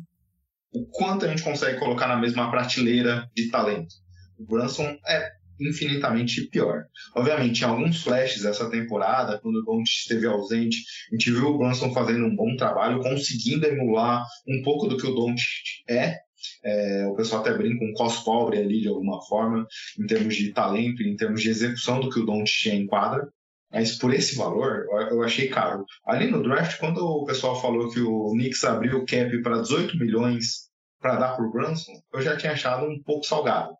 [0.73, 3.93] O quanto a gente consegue colocar na mesma prateleira de talento?
[4.37, 6.85] O Brunson é infinitamente pior.
[7.15, 10.77] Obviamente, em alguns flashes dessa temporada, quando o Doncic esteve ausente,
[11.11, 15.05] a gente viu o Brunson fazendo um bom trabalho, conseguindo emular um pouco do que
[15.05, 16.17] o Doncic é.
[16.63, 19.67] é o pessoal até brinca um cos pobre ali de alguma forma,
[19.99, 23.27] em termos de talento, em termos de execução do que o Doncic é em quadra.
[23.71, 25.83] Mas por esse valor, eu achei caro.
[26.05, 29.97] Ali no draft, quando o pessoal falou que o Knicks abriu o cap para 18
[29.97, 33.75] milhões para dar para o Brunson, eu já tinha achado um pouco salgado.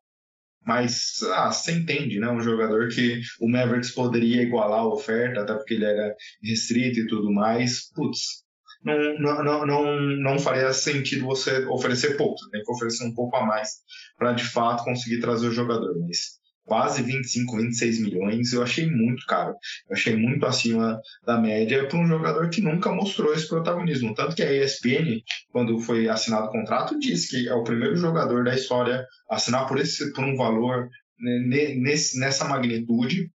[0.66, 2.30] Mas ah, você entende, né?
[2.30, 7.08] Um jogador que o Mavericks poderia igualar a oferta, até porque ele era restrito e
[7.08, 7.92] tudo mais.
[7.94, 8.44] Putz,
[8.84, 12.38] não, não, não, não, faria sentido você oferecer pouco.
[12.38, 13.70] Você tem que oferecer um pouco a mais
[14.18, 15.94] para de fato conseguir trazer o jogador.
[16.00, 19.56] Mas quase 25, 26 milhões, eu achei muito caro.
[19.90, 24.14] Eu achei muito acima da média para um jogador que nunca mostrou esse protagonismo.
[24.14, 25.22] Tanto que a ESPN,
[25.52, 29.68] quando foi assinado o contrato, disse que é o primeiro jogador da história a assinar
[29.68, 31.76] por, esse, por um valor né,
[32.16, 33.30] nessa magnitude.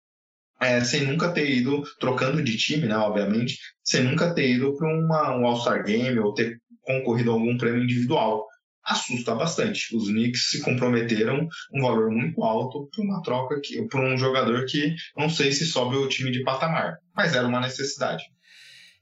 [0.61, 4.89] É, sem nunca ter ido, trocando de time, né, obviamente, sem nunca ter ido para
[4.89, 8.47] um All-Star Game ou ter concorrido a algum prêmio individual
[8.85, 9.95] assusta bastante.
[9.97, 14.65] Os Knicks se comprometeram um valor muito alto para uma troca que, para um jogador
[14.67, 18.25] que não sei se sobe o time de patamar, mas era uma necessidade.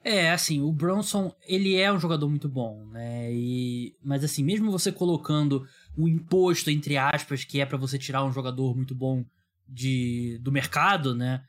[0.04, 3.32] É, assim, o Bronson, ele é um jogador muito bom, né?
[3.32, 5.64] E, mas assim, mesmo você colocando
[5.96, 9.24] o imposto entre aspas que é para você tirar um jogador muito bom
[9.68, 11.42] de do mercado, né?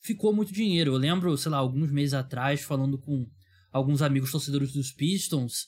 [0.00, 0.92] Ficou muito dinheiro.
[0.92, 3.26] Eu lembro, sei lá, alguns meses atrás falando com
[3.72, 5.66] alguns amigos torcedores dos Pistons,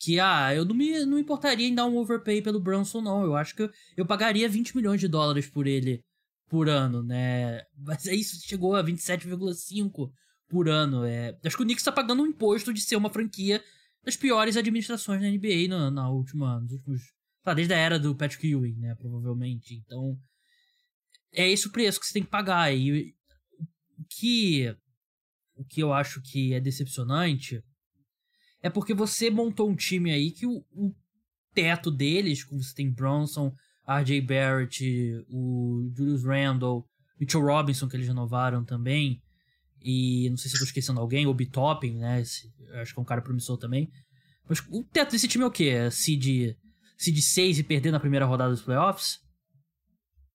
[0.00, 3.22] que, ah, eu não me não importaria em dar um overpay pelo Brunson, não.
[3.22, 6.02] Eu acho que eu, eu pagaria 20 milhões de dólares por ele
[6.48, 7.62] por ano, né?
[7.76, 10.10] Mas aí isso chegou a 27,5
[10.48, 11.04] por ano.
[11.04, 11.38] É...
[11.44, 13.62] Acho que o Knicks tá pagando um imposto de ser uma franquia
[14.02, 17.02] das piores administrações da NBA na, na última, nos últimos.
[17.42, 18.94] Tá, desde a era do Patrick Ewing, né?
[18.94, 19.74] Provavelmente.
[19.74, 20.18] Então.
[21.30, 22.74] É esse o preço que você tem que pagar.
[22.74, 23.14] E
[23.98, 24.74] o que.
[25.54, 27.62] O que eu acho que é decepcionante
[28.62, 30.94] é porque você montou um time aí que o, o
[31.54, 33.54] teto deles, como você tem Bronson,
[33.88, 36.84] RJ Barrett, o Julius Randle,
[37.18, 39.20] Mitchell Robinson, que eles renovaram também,
[39.82, 42.20] e não sei se eu tô esquecendo alguém, o B-Topping, né?
[42.20, 43.90] Esse, acho que é um cara promissor também.
[44.48, 45.64] Mas o teto desse time é o quê?
[45.64, 46.56] É seed,
[46.98, 49.18] seed 6 e perder na primeira rodada dos playoffs?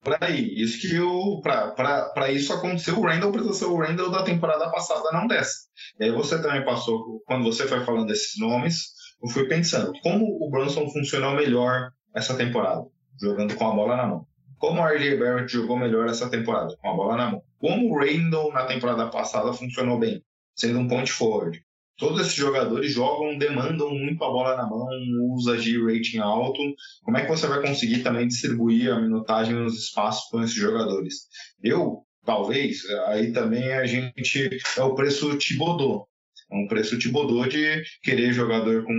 [0.06, 0.54] Por aí.
[0.62, 1.41] Isso que o.
[1.41, 5.65] Pra isso aconteceu, o Randall precisa ser o Randall da temporada passada, não dessa.
[6.00, 8.91] E aí você também passou, quando você foi falando desses nomes,
[9.22, 12.86] eu fui pensando, como o Brunson funcionou melhor essa temporada,
[13.20, 14.28] jogando com a bola na mão.
[14.60, 17.41] Como o RJ Barrett jogou melhor essa temporada, com a bola na mão.
[17.58, 20.24] Como o Randall na temporada passada funcionou bem,
[20.56, 21.60] sendo um point forward.
[21.98, 24.88] Todos esses jogadores jogam, demandam muito a bola na mão,
[25.34, 26.62] usa de rating alto.
[27.04, 31.28] Como é que você vai conseguir também distribuir a minutagem nos espaços com esses jogadores?
[31.64, 36.06] Eu, talvez, aí também a gente é o preço Tibodô.
[36.52, 38.94] É um preço Tibodô de querer jogador com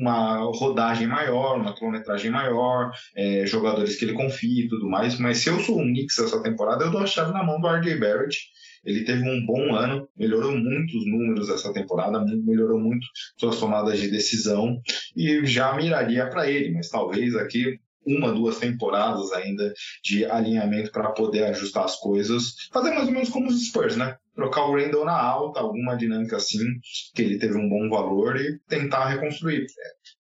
[0.00, 5.18] uma rodagem maior, uma quilometragem maior, é, jogadores que ele confia e tudo mais.
[5.18, 7.68] Mas se eu sou um Knicks essa temporada, eu dou a chave na mão do
[7.68, 8.36] RJ Barrett.
[8.86, 13.04] Ele teve um bom ano, melhorou muito os números essa temporada, melhorou muito
[13.36, 14.80] suas tomadas de decisão
[15.16, 21.10] e já miraria para ele, mas talvez aqui uma, duas temporadas ainda de alinhamento para
[21.10, 22.68] poder ajustar as coisas.
[22.72, 24.16] Fazer mais ou menos como os Spurs, né?
[24.34, 26.64] Trocar o Randall na alta, alguma dinâmica assim,
[27.14, 29.66] que ele teve um bom valor e tentar reconstruir.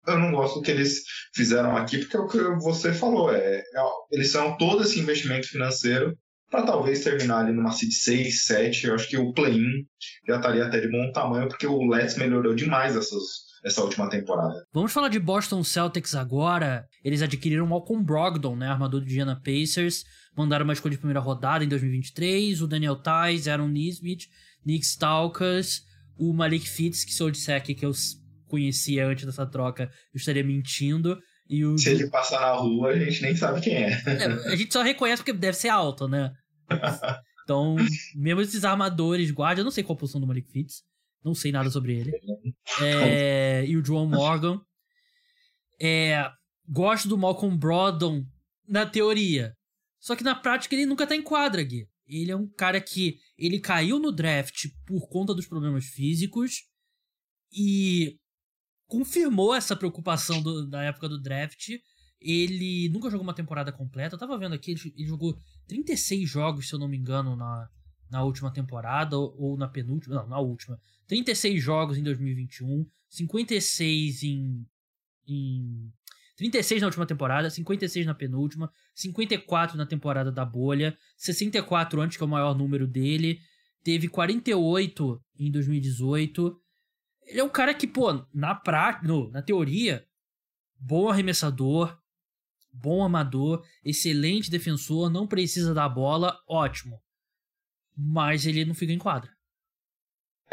[0.05, 3.59] Eu não gosto do que eles fizeram aqui, porque é o que você falou, é,
[3.59, 3.63] é
[4.11, 6.17] eles são todo esse investimento financeiro
[6.51, 8.87] para talvez terminar ali numa seed 6, 7.
[8.87, 9.85] Eu acho que o play-in
[10.27, 13.23] já estaria até de bom tamanho, porque o Let's melhorou demais essas,
[13.63, 14.53] essa última temporada.
[14.73, 16.85] Vamos falar de Boston Celtics agora.
[17.03, 20.03] Eles adquiriram Malcolm Brogdon, né, armador do Indiana Pacers.
[20.37, 22.61] Mandaram uma escolha de primeira rodada em 2023.
[22.61, 24.27] O Daniel Tice, Aaron Nismith,
[24.65, 25.83] Nick Stalkers,
[26.19, 27.91] o Malik Fitz, que se eu disser aqui que eu
[28.47, 31.17] conhecia antes dessa troca, eu estaria mentindo.
[31.49, 31.77] E o...
[31.77, 33.91] Se ele passar na rua, a gente nem sabe quem é.
[34.05, 36.31] é a gente só reconhece porque deve ser alto, né?
[37.43, 37.75] Então,
[38.15, 40.83] mesmo esses armadores, guarda, eu não sei qual a posição do Malik Fitz.
[41.23, 42.11] Não sei nada sobre ele.
[42.81, 44.61] É, e o João Morgan.
[45.79, 46.31] É,
[46.69, 48.23] gosto do Malcolm Brogdon
[48.67, 49.53] na teoria.
[49.99, 51.87] Só que na prática ele nunca tá em quadra, Gui.
[52.07, 56.63] Ele é um cara que ele caiu no draft por conta dos problemas físicos
[57.51, 58.17] e
[58.87, 61.69] confirmou essa preocupação do, da época do draft.
[62.21, 64.15] Ele nunca jogou uma temporada completa.
[64.15, 65.35] Eu tava vendo aqui, ele, jogou
[65.67, 67.67] 36 jogos, se eu não me engano, na,
[68.09, 70.79] na última temporada, ou, ou na penúltima, não, na última.
[71.07, 74.65] 36 jogos em 2021, 56 em,
[75.27, 75.91] em
[76.37, 82.23] 36 na última temporada, 56 na penúltima, 54 na temporada da bolha, 64 antes, que
[82.23, 83.39] é o maior número dele,
[83.83, 86.59] teve 48 em 2018.
[87.27, 90.05] Ele é um cara que, pô, na prática, na teoria,
[90.79, 92.00] bom arremessador,
[92.71, 96.99] bom amador, excelente defensor, não precisa da bola, ótimo.
[97.95, 99.29] Mas ele não fica em quadra.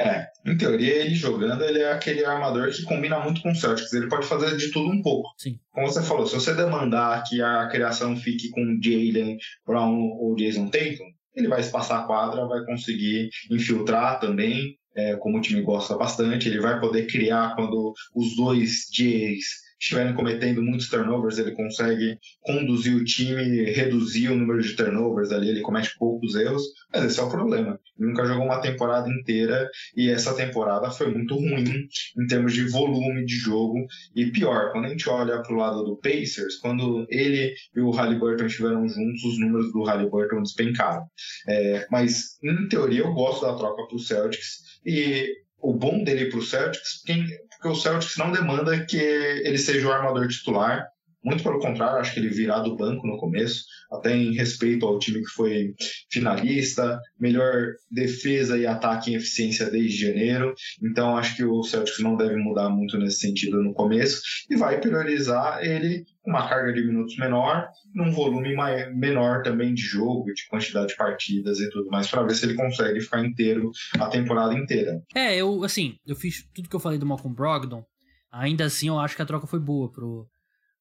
[0.01, 3.93] É, em teoria, ele jogando, ele é aquele armador que combina muito com o Celtics.
[3.93, 5.29] Ele pode fazer de tudo um pouco.
[5.37, 5.59] Sim.
[5.73, 10.69] Como você falou, se você demandar que a criação fique com Jalen Brown ou Jason
[10.69, 15.97] Tatum, ele vai espaçar a quadra, vai conseguir infiltrar também, é, como o time gosta
[15.97, 16.49] bastante.
[16.49, 19.47] Ele vai poder criar quando os dois Jays
[19.81, 25.49] estiverem cometendo muitos turnovers, ele consegue conduzir o time, reduzir o número de turnovers ali,
[25.49, 26.63] ele comete poucos erros,
[26.93, 27.79] mas esse é o problema.
[27.99, 31.87] Ele nunca jogou uma temporada inteira e essa temporada foi muito ruim
[32.19, 33.87] em termos de volume de jogo.
[34.15, 37.91] E pior, quando a gente olha para o lado do Pacers, quando ele e o
[37.91, 41.05] Halliburton estiveram juntos, os números do Halliburton despencaram.
[41.49, 45.29] É, mas, em teoria, eu gosto da troca para o Celtics e
[45.61, 47.27] o bom dele para o Celtics, quem,
[47.59, 50.87] porque o Celtics não demanda que ele seja o armador titular.
[51.29, 54.99] Muito pelo contrário, acho que ele virá do banco no começo, até em respeito ao
[54.99, 55.75] time que foi
[56.11, 60.55] finalista, melhor defesa e ataque em eficiência desde janeiro.
[60.83, 64.81] Então acho que o Celtics não deve mudar muito nesse sentido no começo e vai
[64.81, 70.47] priorizar ele uma carga de minutos menor, num volume maior, menor também de jogo, de
[70.49, 74.55] quantidade de partidas e tudo mais, para ver se ele consegue ficar inteiro a temporada
[74.55, 75.03] inteira.
[75.15, 77.85] É, eu, assim, eu fiz tudo que eu falei do Malcolm Brogdon,
[78.33, 80.27] ainda assim eu acho que a troca foi boa pro,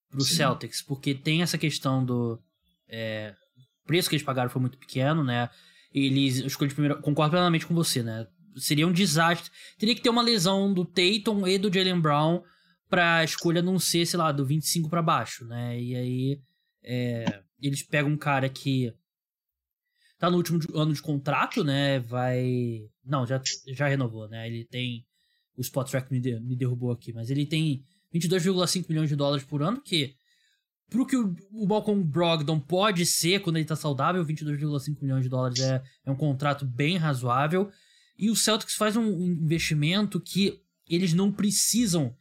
[0.09, 2.41] pro Celtics, porque tem essa questão do.
[2.87, 3.35] É,
[3.85, 5.49] preço que eles pagaram foi muito pequeno, né?
[5.93, 8.27] Eles, eu escolhi primeiro, concordo plenamente com você, né?
[8.57, 9.51] Seria um desastre.
[9.77, 12.43] Teria que ter uma lesão do Tatum e do Jalen Brown
[12.89, 15.79] pra escolha não ser, sei lá, do 25 para baixo, né?
[15.79, 16.41] E aí
[16.83, 18.93] é, eles pegam um cara que
[20.17, 21.99] tá no último ano de contrato, né?
[21.99, 22.81] Vai.
[23.03, 24.47] Não, já, já renovou, né?
[24.47, 25.05] Ele tem.
[25.55, 27.83] O Spot Track me, de, me derrubou aqui, mas ele tem
[28.17, 30.15] 22,5 milhões de dólares por ano, que
[30.89, 35.59] pro que o, Malcolm Brogdon pode ser quando ele tá saudável, 22,5 milhões de dólares
[35.59, 37.69] é, é um contrato bem razoável.
[38.17, 42.15] E o Celtics faz um investimento que eles não precisam.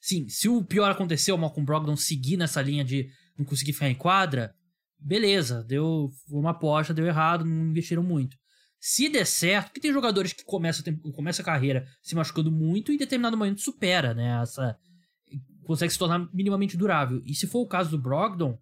[0.00, 3.88] Sim, se o pior acontecer, o Malcolm Brogdon seguir nessa linha de não conseguir ficar
[3.88, 4.54] em quadra,
[4.98, 8.36] beleza, deu uma aposta, deu errado, não investiram muito.
[8.78, 12.94] Se der certo, porque tem jogadores que começam, começam a carreira se machucando muito e
[12.94, 14.40] em determinado momento supera, né?
[14.42, 14.76] Essa,
[15.70, 17.22] consegue se tornar minimamente durável.
[17.24, 18.58] E se for o caso do Brogdon,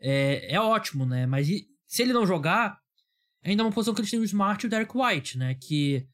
[0.00, 1.26] é, é ótimo, né?
[1.26, 2.80] Mas e, se ele não jogar,
[3.44, 5.54] ainda é uma posição que eles têm o Smart e o Derek White, né?
[5.54, 6.08] Que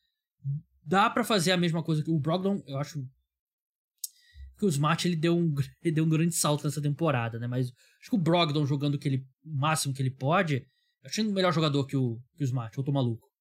[0.84, 3.06] dá para fazer a mesma coisa que o Brogdon, eu acho
[4.58, 7.46] que o Smart ele deu um, ele deu um grande salto nessa temporada, né?
[7.46, 7.68] Mas
[8.00, 11.32] acho que o Brogdon jogando que ele, o máximo que ele pode, eu achei um
[11.32, 13.31] melhor jogador que o, que o Smart, eu tô maluco.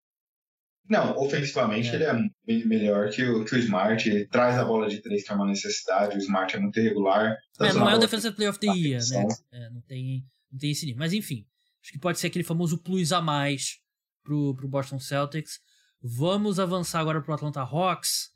[0.89, 1.95] Não, ofensivamente é.
[1.95, 4.09] ele é melhor que o, que o Smart.
[4.09, 6.17] Ele traz a bola de três, que é uma necessidade.
[6.17, 7.37] O Smart é muito irregular.
[7.59, 9.27] É, não é o Defensive Player of the Year, né?
[9.51, 10.99] É, não, tem, não tem esse nível.
[10.99, 11.45] Mas enfim,
[11.81, 13.79] acho que pode ser aquele famoso plus a mais
[14.23, 15.59] pro, pro Boston Celtics.
[16.01, 18.31] Vamos avançar agora pro Atlanta Hawks.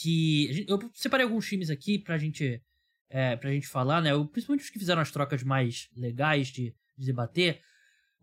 [0.00, 2.60] Que eu separei alguns times aqui pra gente,
[3.08, 4.10] é, pra gente falar, né?
[4.32, 7.60] Principalmente os que fizeram as trocas mais legais de, de debater.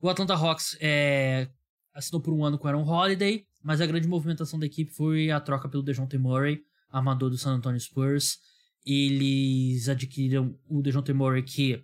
[0.01, 1.47] O Atlanta Hawks é,
[1.93, 5.31] assinou por um ano com o Aaron Holiday, mas a grande movimentação da equipe foi
[5.31, 8.39] a troca pelo DeJounte Murray, armador do San Antonio Spurs.
[8.85, 11.83] Eles adquiriram o DeJounte Murray, que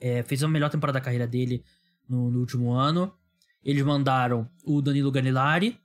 [0.00, 1.64] é, fez a melhor temporada da carreira dele
[2.08, 3.14] no, no, último ano.
[3.62, 5.78] Eles mandaram o Danilo Gallinari,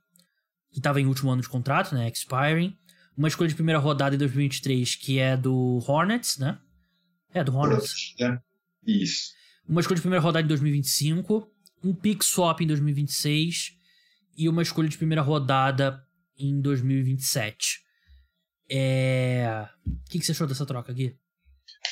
[0.70, 2.76] que estava em último ano de contrato, né, expiring.
[3.16, 6.58] Uma escolha de primeira rodada em 2023, que é do Hornets, né?
[7.32, 8.14] É, do Hornets.
[8.20, 8.38] É,
[8.86, 9.32] isso.
[9.68, 11.48] Uma escolha de primeira rodada em 2025
[11.82, 13.76] um pick swap em 2026
[14.40, 16.02] e uma escolha de primeira rodada
[16.38, 17.80] em 2027.
[18.70, 19.66] É...
[19.86, 21.14] O que, que você achou dessa troca aqui?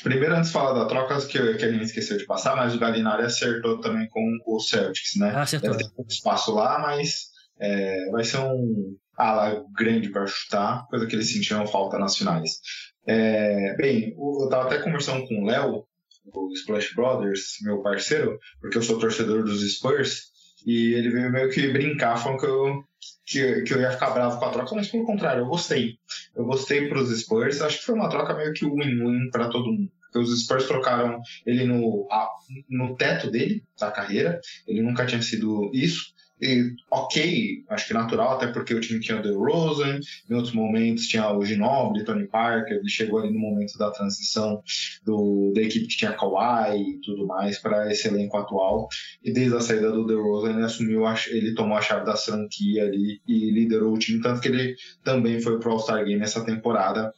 [0.03, 2.79] Primeiro, antes de falar da troca, que, que a gente esqueceu de passar, mas o
[2.79, 5.33] Galinari acertou também com o Celtics, né?
[5.35, 5.73] Ah, acertou.
[5.73, 7.27] Deve ter um espaço lá, mas
[7.61, 12.61] é, vai ser um ala grande para chutar, coisa que eles sentiram falta nas finais.
[13.07, 15.87] É, bem, eu estava até conversando com o Léo
[16.33, 20.31] o Splash Brothers, meu parceiro, porque eu sou torcedor dos Spurs,
[20.69, 22.85] e ele veio meio que brincar, falando que eu,
[23.25, 25.97] que, que eu ia ficar bravo com a troca, mas pelo contrário, eu gostei.
[26.37, 29.73] Eu gostei para os Spurs, acho que foi uma troca meio que win-win para todo
[29.73, 29.91] mundo.
[30.03, 32.07] Porque os Spurs trocaram ele no,
[32.69, 38.37] no teto dele, da carreira, ele nunca tinha sido isso, e, ok, acho que natural,
[38.37, 42.79] até porque o time tinha o DeRozan, em outros momentos tinha o Ginobili, Tony Parker,
[42.79, 44.63] ele chegou ali no momento da transição
[45.05, 48.89] do, da equipe que tinha Kawhi e tudo mais para esse elenco atual,
[49.23, 52.85] e desde a saída do DeRozan ele assumiu, a, ele tomou a chave da franquia
[52.85, 57.13] ali e liderou o time, tanto que ele também foi pro All-Star Game essa temporada,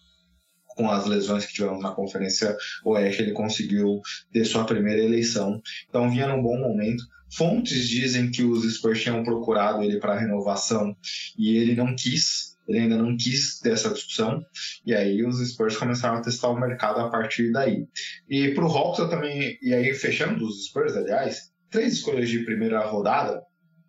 [0.81, 4.01] com as lesões que tivemos na Conferência Oeste, ele conseguiu
[4.33, 5.61] ter sua primeira eleição.
[5.89, 7.05] Então vinha num bom momento.
[7.37, 10.97] Fontes dizem que os Spurs tinham procurado ele para renovação
[11.39, 14.45] e ele não quis, ele ainda não quis ter essa discussão,
[14.85, 17.87] e aí os Spurs começaram a testar o mercado a partir daí.
[18.29, 22.81] E para o Hawks também, e aí fechando os Spurs, aliás, três escolhas de primeira
[22.85, 23.41] rodada,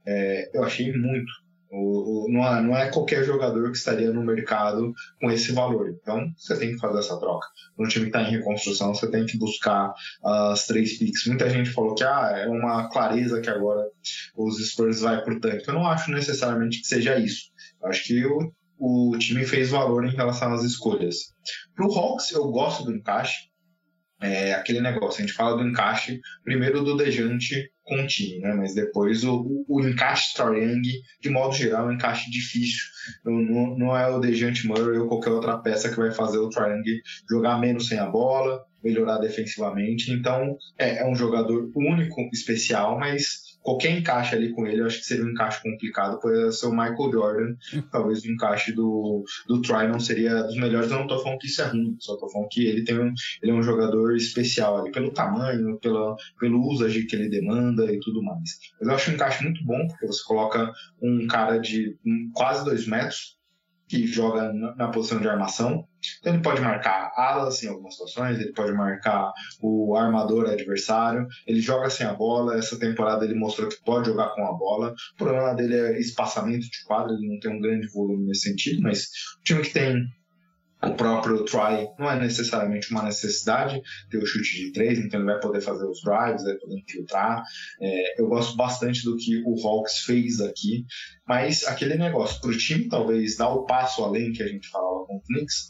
[0.06, 1.32] é, eu achei muito.
[1.72, 5.98] O, o, não, é, não, é, qualquer jogador que estaria no mercado com esse valor.
[6.02, 7.48] Então, você tem que fazer essa troca.
[7.78, 11.26] No time que está em reconstrução, você tem que buscar as três picks.
[11.28, 13.88] Muita gente falou que ah, é uma clareza que agora
[14.36, 15.68] os Spurs vai por tanque.
[15.68, 17.52] Eu não acho necessariamente que seja isso.
[17.82, 21.34] Eu acho que o, o time fez valor em relação às escolhas.
[21.74, 23.51] Para o Hawks, eu gosto do encaixe.
[24.22, 28.54] É aquele negócio, a gente fala do encaixe primeiro do Dejante com o time, né?
[28.54, 30.82] Mas depois o, o encaixe Young,
[31.20, 32.84] de modo geral, é um encaixe difícil.
[33.26, 37.02] Não, não é o Dejante Murray ou qualquer outra peça que vai fazer o Young
[37.30, 40.12] jogar menos sem a bola, melhorar defensivamente.
[40.12, 45.00] Então, é, é um jogador único, especial, mas qualquer encaixe ali com ele, eu acho
[45.00, 47.56] que seria um encaixe complicado, poderia ser o Michael Jordan,
[47.92, 51.48] talvez o encaixe do, do Troy não seria dos melhores, eu não tô falando que
[51.48, 54.82] isso é ruim, só tô falando que ele tem um, ele é um jogador especial
[54.82, 58.58] ali, pelo tamanho, pela, pelo usage que ele demanda e tudo mais.
[58.80, 62.66] Mas eu acho um encaixe muito bom, porque você coloca um cara de um, quase
[62.66, 63.41] dois metros,
[63.92, 65.86] que joga na posição de armação.
[66.22, 71.60] Então ele pode marcar alas em algumas situações, ele pode marcar o armador adversário, ele
[71.60, 72.58] joga sem a bola.
[72.58, 74.94] Essa temporada ele mostrou que pode jogar com a bola.
[75.16, 78.82] O problema dele é espaçamento de quadra, ele não tem um grande volume nesse sentido,
[78.82, 79.08] mas
[79.42, 80.06] o time que tem
[80.84, 85.32] o próprio try não é necessariamente uma necessidade ter o chute de três, então ele
[85.32, 87.44] vai poder fazer os drives, vai poder infiltrar.
[87.82, 90.86] É, eu gosto bastante do que o Hawks fez aqui,
[91.28, 95.06] mas aquele negócio para o time talvez dar o passo além que a gente falava
[95.06, 95.70] com o Knicks,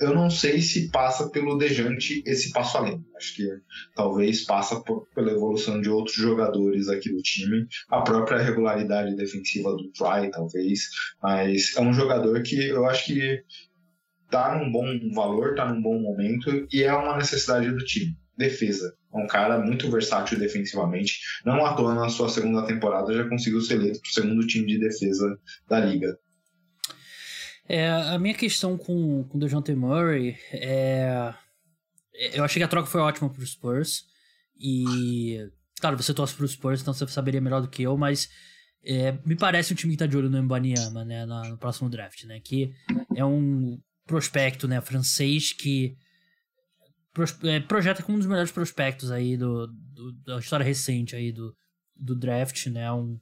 [0.00, 3.04] eu não sei se passa pelo Dejante esse passo além.
[3.16, 3.48] Acho que
[3.94, 9.70] talvez passa por, pela evolução de outros jogadores aqui do time, a própria regularidade defensiva
[9.72, 10.88] do Try, talvez.
[11.22, 13.42] Mas é um jogador que eu acho que
[14.34, 18.16] tá num bom valor, tá num bom momento e é uma necessidade do time.
[18.36, 18.92] Defesa.
[19.14, 21.20] É um cara muito versátil defensivamente.
[21.46, 24.66] Não à toa na sua segunda temporada já conseguiu ser eleito para o segundo time
[24.66, 26.18] de defesa da liga.
[27.68, 31.32] É, a minha questão com, com o DeJounte Murray é...
[32.32, 34.02] Eu achei que a troca foi ótima para os Spurs.
[34.58, 35.48] E...
[35.80, 38.28] Claro, você torce para os Spurs, então você saberia melhor do que eu, mas...
[38.84, 42.24] É, me parece um time que tá de olho no Mbanyama, né, no próximo draft,
[42.24, 42.70] né, que
[43.16, 45.96] é um prospecto, né, francês que
[47.44, 51.54] é, projeta como um dos melhores prospectos aí do, do, da história recente aí do,
[51.96, 53.18] do draft, né, um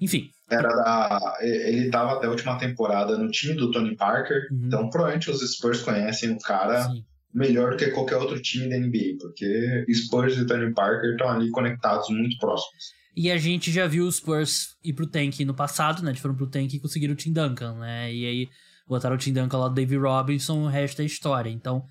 [0.00, 0.30] enfim.
[0.50, 4.66] Era da, ele estava até a última temporada no time do Tony Parker, uhum.
[4.66, 7.04] então provavelmente os Spurs conhecem o cara Sim.
[7.34, 11.50] melhor do que qualquer outro time da NBA, porque Spurs e Tony Parker estão ali
[11.50, 12.98] conectados muito próximos.
[13.14, 16.10] E a gente já viu os Spurs ir pro tank no passado, né?
[16.10, 18.12] Eles foram pro tank e conseguiram o Tim Duncan, né?
[18.12, 18.48] E aí
[18.86, 21.50] botaram o Tim Duncan lá do Dave Robinson, o resto é história.
[21.50, 21.84] Então,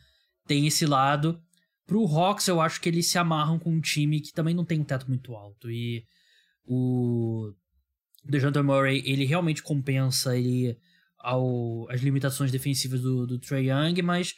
[0.48, 1.42] tem esse lado.
[1.86, 4.80] Pro Hawks, eu acho que eles se amarram com um time que também não tem
[4.80, 5.72] um teto muito alto.
[5.72, 6.06] E
[6.66, 7.52] o
[8.24, 10.78] DeJounte Murray, ele realmente compensa ele
[11.18, 14.36] ao, as limitações defensivas do, do Trae Young, mas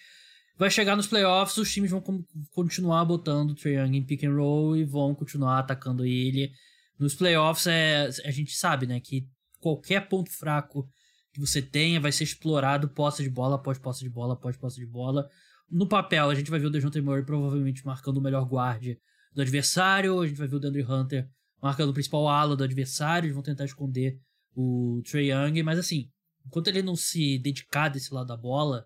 [0.58, 2.04] vai chegar nos playoffs, os times vão
[2.52, 6.52] continuar botando o Trae Young em pick and roll e vão continuar atacando ele.
[6.98, 9.28] Nos playoffs, é, a gente sabe, né, que
[9.60, 10.88] qualquer ponto fraco
[11.34, 14.80] que você tenha vai ser explorado posse de bola após posse de bola após posse
[14.80, 15.30] de bola.
[15.70, 19.00] No papel, a gente vai ver o DeJounte Murray provavelmente marcando o melhor guarde
[19.34, 21.30] do adversário, a gente vai ver o DeAndre Hunter
[21.62, 24.20] marcando o principal ala do adversário, eles vão tentar esconder
[24.56, 26.10] o Trey Young, mas assim,
[26.46, 28.86] enquanto ele não se dedicar desse lado da bola,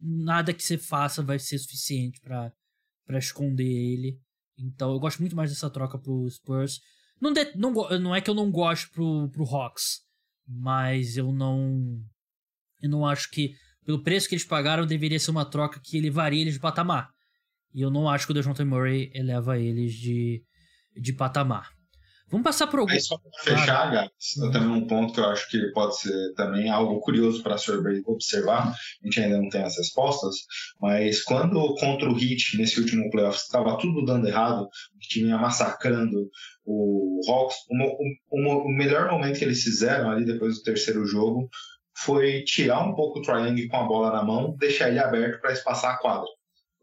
[0.00, 2.52] nada que você faça vai ser suficiente para
[3.18, 4.20] esconder ele.
[4.56, 6.80] Então eu gosto muito mais dessa troca pro Spurs.
[7.20, 10.03] Não, de, não, não é que eu não gosto pro, pro Hawks,
[10.46, 12.00] mas eu não.
[12.80, 16.40] Eu não acho que, pelo preço que eles pagaram, deveria ser uma troca que elevaria
[16.40, 17.10] eles de patamar.
[17.72, 20.42] E eu não acho que o DeJounte Murray eleva eles de,
[20.96, 21.73] de patamar.
[22.34, 22.90] Vamos passar por algum.
[22.90, 24.50] Aí só para fechar, Gabs, uhum.
[24.50, 27.54] também um ponto que eu acho que pode ser também algo curioso para
[28.06, 30.34] observar, a gente ainda não tem as respostas,
[30.80, 35.38] mas quando contra o Heat, nesse último playoff, estava tudo dando errado, o time ia
[35.38, 36.28] massacrando
[36.64, 37.54] o Hawks,
[38.32, 41.48] o, melhor momento que eles fizeram ali depois do terceiro jogo
[41.96, 45.52] foi tirar um pouco o Triangle com a bola na mão, deixar ele aberto para
[45.52, 46.26] espaçar a quadra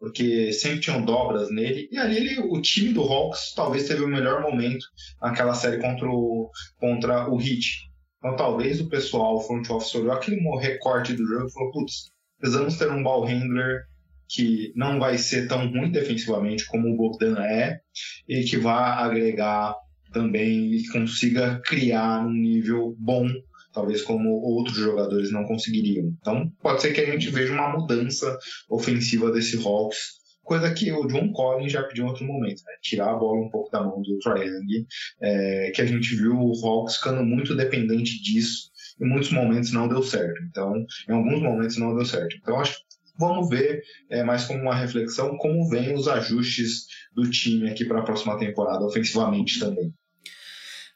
[0.01, 1.87] porque sempre tinham dobras nele.
[1.91, 4.83] E ali ele, o time do Hawks talvez teve o melhor momento
[5.21, 6.49] naquela série contra o,
[6.79, 7.87] contra o Heat.
[8.17, 12.09] Então talvez o pessoal, o front office, olhou aquele recorte do jogo e falou: putz,
[12.39, 13.83] precisamos ter um ball handler
[14.27, 17.79] que não vai ser tão ruim defensivamente como o Bogdan é
[18.27, 19.75] e que vá agregar
[20.11, 23.27] também e consiga criar um nível bom
[23.73, 26.13] talvez como outros jogadores não conseguiriam.
[26.19, 28.37] Então, pode ser que a gente veja uma mudança
[28.69, 32.73] ofensiva desse Hawks, coisa que o John Collins já pediu em outro momento, né?
[32.81, 34.85] tirar a bola um pouco da mão do Triangle,
[35.21, 39.87] é, que a gente viu o Hawks ficando muito dependente disso, em muitos momentos não
[39.87, 40.41] deu certo.
[40.49, 40.73] Então,
[41.09, 42.35] em alguns momentos não deu certo.
[42.37, 47.29] Então, acho que vamos ver é, mais como uma reflexão como vem os ajustes do
[47.29, 49.93] time aqui para a próxima temporada ofensivamente também.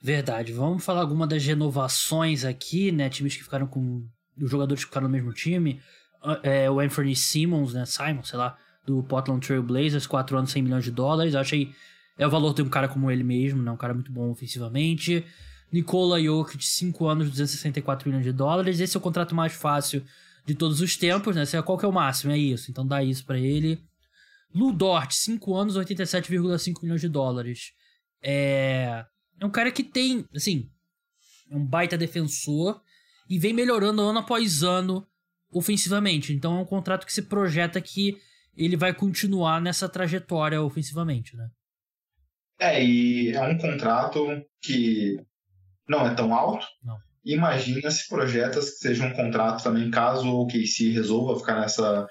[0.06, 0.54] Verdade.
[0.54, 3.10] Vamos falar alguma das renovações aqui, né?
[3.10, 4.08] Times que ficaram com.
[4.40, 5.82] Os jogadores que ficaram no mesmo time.
[6.22, 7.88] Ah, é, o Anthony Simmons, né?
[7.88, 11.34] Simon, sei lá, do Portland Trail Blazers, 4 anos, 100 milhões de dólares.
[11.34, 11.72] Eu achei.
[12.20, 13.72] É o valor de um cara como ele mesmo, né?
[13.72, 15.26] Um cara muito bom ofensivamente.
[15.72, 18.80] Nikola Jokic, 5 anos, 264 milhões de dólares.
[18.80, 20.04] Esse é o contrato mais fácil
[20.46, 21.46] de todos os tempos, né?
[21.64, 22.32] Qual que é o máximo?
[22.32, 22.70] É isso.
[22.70, 23.82] Então dá isso para ele.
[24.54, 27.72] Lu Dort, 5 anos, 87,5 milhões de dólares.
[28.22, 29.04] É
[29.40, 30.70] é um cara que tem, assim,
[31.50, 32.82] é um baita defensor
[33.30, 35.06] e vem melhorando ano após ano
[35.52, 36.34] ofensivamente.
[36.34, 38.18] Então é um contrato que se projeta que
[38.56, 41.50] ele vai continuar nessa trajetória ofensivamente, né?
[42.60, 44.26] É, e é um contrato
[44.62, 45.20] que
[45.88, 46.66] não é tão alto.
[46.82, 46.98] Não.
[47.24, 52.08] imagina se projetas que seja um contrato também, caso o KC resolva ficar nessa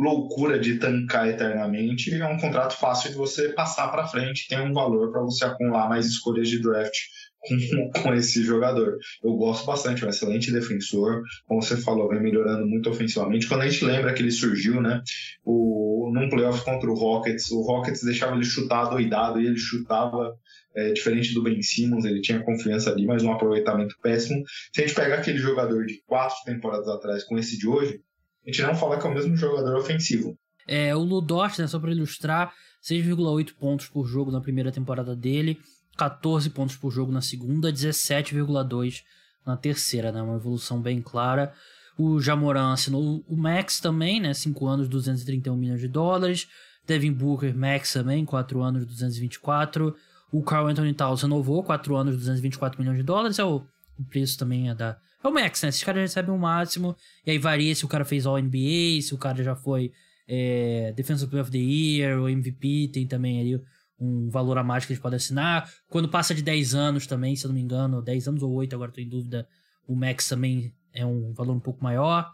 [0.00, 4.72] loucura de tancar eternamente, é um contrato fácil de você passar para frente, tem um
[4.72, 6.96] valor para você acumular mais escolhas de draft
[7.40, 8.96] com, com, esse jogador.
[9.22, 13.48] Eu gosto bastante, é um excelente defensor, como você falou, vem melhorando muito ofensivamente.
[13.48, 15.02] Quando a gente lembra que ele surgiu, né,
[15.44, 20.32] o, num playoff contra o Rockets, o Rockets deixava ele chutar doidado e ele chutava
[20.76, 24.44] é, diferente do Ben Simmons, ele tinha confiança ali, mas um aproveitamento péssimo.
[24.72, 28.00] Se a gente pegar aquele jogador de quatro temporadas atrás com esse de hoje,
[28.48, 30.34] a gente não fala que é o mesmo jogador ofensivo.
[30.66, 35.58] É, o Ludort, né, só para ilustrar, 6,8 pontos por jogo na primeira temporada dele,
[35.98, 39.02] 14 pontos por jogo na segunda, 17,2
[39.46, 41.52] na terceira, né, uma evolução bem clara.
[41.98, 46.48] O Jamoran assinou o Max também, né, 5 anos, 231 milhões de dólares.
[46.86, 49.94] Devin Booker, Max também, 4 anos, 224.
[50.32, 53.38] O Carl Anthony Towns renovou, 4 anos, 224 milhões de dólares.
[53.38, 53.62] É o,
[53.98, 55.68] o preço também é da, é o max, né?
[55.68, 56.96] Esses caras recebem o máximo.
[57.26, 59.92] E aí varia se o cara fez All NBA, se o cara já foi
[60.26, 63.60] é, Defensive Player of the Year, ou MVP, tem também ali
[63.98, 65.68] um valor a mais que eles podem assinar.
[65.88, 68.74] Quando passa de 10 anos também, se eu não me engano, 10 anos ou 8,
[68.74, 69.48] agora estou em dúvida,
[69.86, 72.30] o max também é um valor um pouco maior.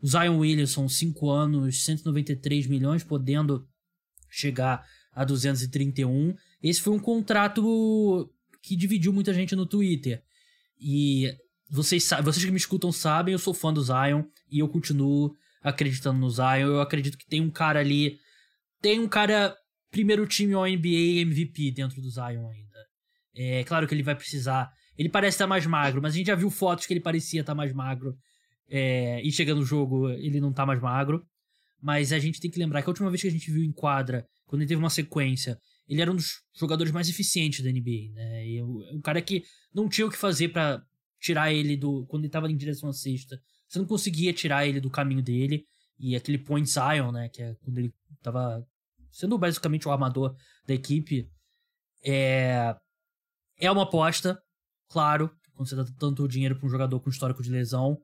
[0.00, 3.66] O Zion Williamson, 5 anos, 193 milhões, podendo
[4.30, 6.34] chegar a 231.
[6.62, 10.22] Esse foi um contrato que dividiu muita gente no Twitter.
[10.80, 11.36] E
[11.72, 16.18] vocês, vocês que me escutam sabem, eu sou fã do Zion e eu continuo acreditando
[16.18, 16.68] no Zion.
[16.68, 18.18] Eu acredito que tem um cara ali.
[18.82, 19.56] Tem um cara
[19.90, 22.78] primeiro time ao NBA MVP dentro do Zion ainda.
[23.34, 24.70] É claro que ele vai precisar.
[24.98, 27.54] Ele parece estar mais magro, mas a gente já viu fotos que ele parecia estar
[27.54, 28.14] mais magro.
[28.68, 31.24] É, e chegando no jogo, ele não tá mais magro.
[31.80, 33.72] Mas a gente tem que lembrar que a última vez que a gente viu em
[33.72, 35.58] quadra, quando ele teve uma sequência,
[35.88, 38.46] ele era um dos jogadores mais eficientes da NBA, né?
[38.46, 39.42] E um cara que
[39.74, 40.82] não tinha o que fazer para
[41.22, 42.04] tirar ele do.
[42.06, 45.64] Quando ele tava em direção à cesta, você não conseguia tirar ele do caminho dele.
[45.98, 47.28] E aquele point Zion, né?
[47.28, 48.66] Que é quando ele tava
[49.10, 50.34] sendo basicamente o armador
[50.66, 51.30] da equipe.
[52.04, 52.74] É.
[53.58, 54.36] É uma aposta,
[54.88, 57.96] claro, quando você dá tanto dinheiro para um jogador com histórico de lesão.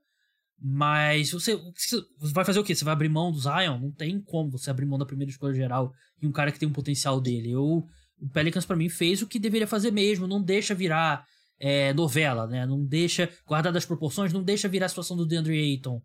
[0.61, 2.75] Mas você, você vai fazer o quê?
[2.75, 3.79] Você vai abrir mão do Zion?
[3.79, 6.69] Não tem como você abrir mão da primeira escolha geral e um cara que tem
[6.69, 7.51] um potencial dele.
[7.51, 7.85] Eu,
[8.21, 10.27] o Pelicans, para mim, fez o que deveria fazer mesmo.
[10.27, 11.25] Não deixa virar
[11.59, 12.65] é, novela, né?
[12.67, 16.01] Não deixa, guardar das proporções, não deixa virar a situação do DeAndre Ayton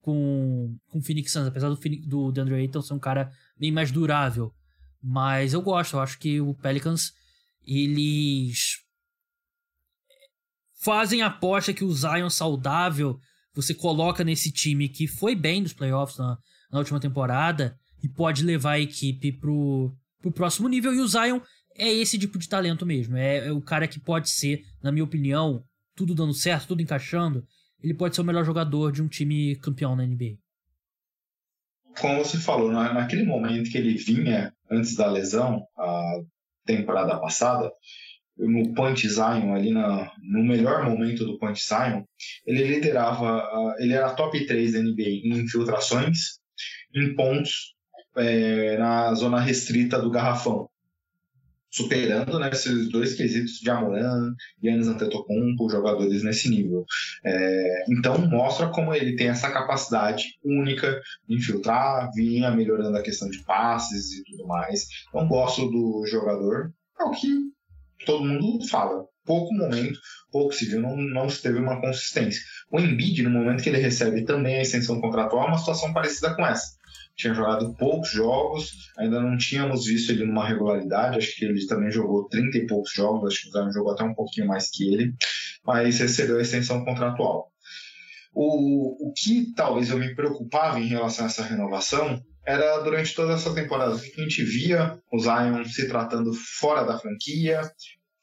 [0.00, 1.76] com, com o Phoenix Suns, apesar do,
[2.06, 4.52] do DeAndre Ayton ser um cara bem mais durável.
[5.02, 7.12] Mas eu gosto, eu acho que o Pelicans,
[7.66, 8.78] eles
[10.82, 13.18] fazem a aposta que o Zion saudável
[13.54, 16.36] você coloca nesse time que foi bem nos playoffs na,
[16.70, 20.94] na última temporada e pode levar a equipe pro, pro próximo nível.
[20.94, 21.40] E o Zion
[21.78, 23.16] é esse tipo de talento mesmo.
[23.16, 25.64] É, é, o cara que pode ser, na minha opinião,
[25.94, 27.46] tudo dando certo, tudo encaixando,
[27.82, 30.36] ele pode ser o melhor jogador de um time campeão na NBA.
[32.00, 36.20] Como você falou, naquele momento que ele vinha antes da lesão, a
[36.66, 37.72] temporada passada,
[38.36, 42.04] no Point Zion, ali na, no melhor momento do Point Zion,
[42.44, 46.38] ele liderava, ele era top 3 da NBA em infiltrações,
[46.94, 47.74] em pontos
[48.14, 50.68] é, na zona restrita do garrafão
[51.70, 56.84] superando né, esses dois quesitos de Amoran e Anis Antetokounmpo, jogadores nesse nível.
[57.24, 63.28] É, então mostra como ele tem essa capacidade única de infiltrar, vinha melhorando a questão
[63.28, 64.86] de passes e tudo mais.
[65.08, 67.28] Então gosto do jogador, é o que
[68.04, 69.04] todo mundo fala.
[69.24, 69.98] Pouco momento,
[70.30, 72.40] pouco se viu, não, não teve uma consistência.
[72.70, 76.32] O Embiid, no momento que ele recebe também a extensão contratual, é uma situação parecida
[76.36, 76.75] com essa
[77.16, 81.90] tinha jogado poucos jogos, ainda não tínhamos visto ele numa regularidade, acho que ele também
[81.90, 84.92] jogou 30 e poucos jogos, acho que o Zion jogou até um pouquinho mais que
[84.92, 85.14] ele,
[85.64, 87.50] mas recebeu a extensão contratual.
[88.34, 93.32] O, o que talvez eu me preocupava em relação a essa renovação era durante toda
[93.32, 97.62] essa temporada que a gente via o Zion se tratando fora da franquia,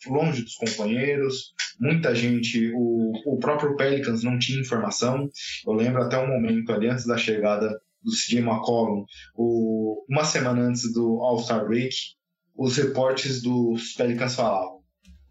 [0.07, 5.29] longe dos companheiros, muita gente, o, o próprio Pelicans não tinha informação.
[5.65, 10.61] Eu lembro até um momento ali antes da chegada do CJ McCollum, o, uma semana
[10.61, 11.95] antes do All-Star Break,
[12.55, 14.81] os reportes dos Pelicans falavam: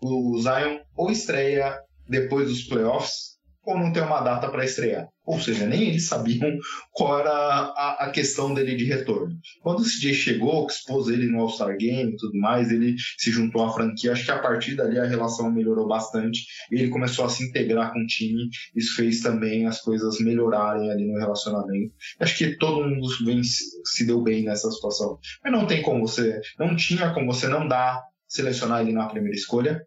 [0.00, 3.31] o Zion ou estreia depois dos playoffs
[3.64, 5.08] ou não tem uma data para estrear.
[5.24, 6.50] Ou seja, nem eles sabiam
[6.90, 9.36] qual era a, a, questão dele de retorno.
[9.62, 13.30] Quando o CJ chegou, que expôs ele no All-Star Game e tudo mais, ele se
[13.30, 14.12] juntou à franquia.
[14.12, 18.00] Acho que a partir dali a relação melhorou bastante ele começou a se integrar com
[18.00, 18.48] o time.
[18.74, 21.94] Isso fez também as coisas melhorarem ali no relacionamento.
[22.18, 25.18] Acho que todo mundo vem, se deu bem nessa situação.
[25.42, 29.36] Mas não tem como você, não tinha como você não dar, selecionar ele na primeira
[29.36, 29.82] escolha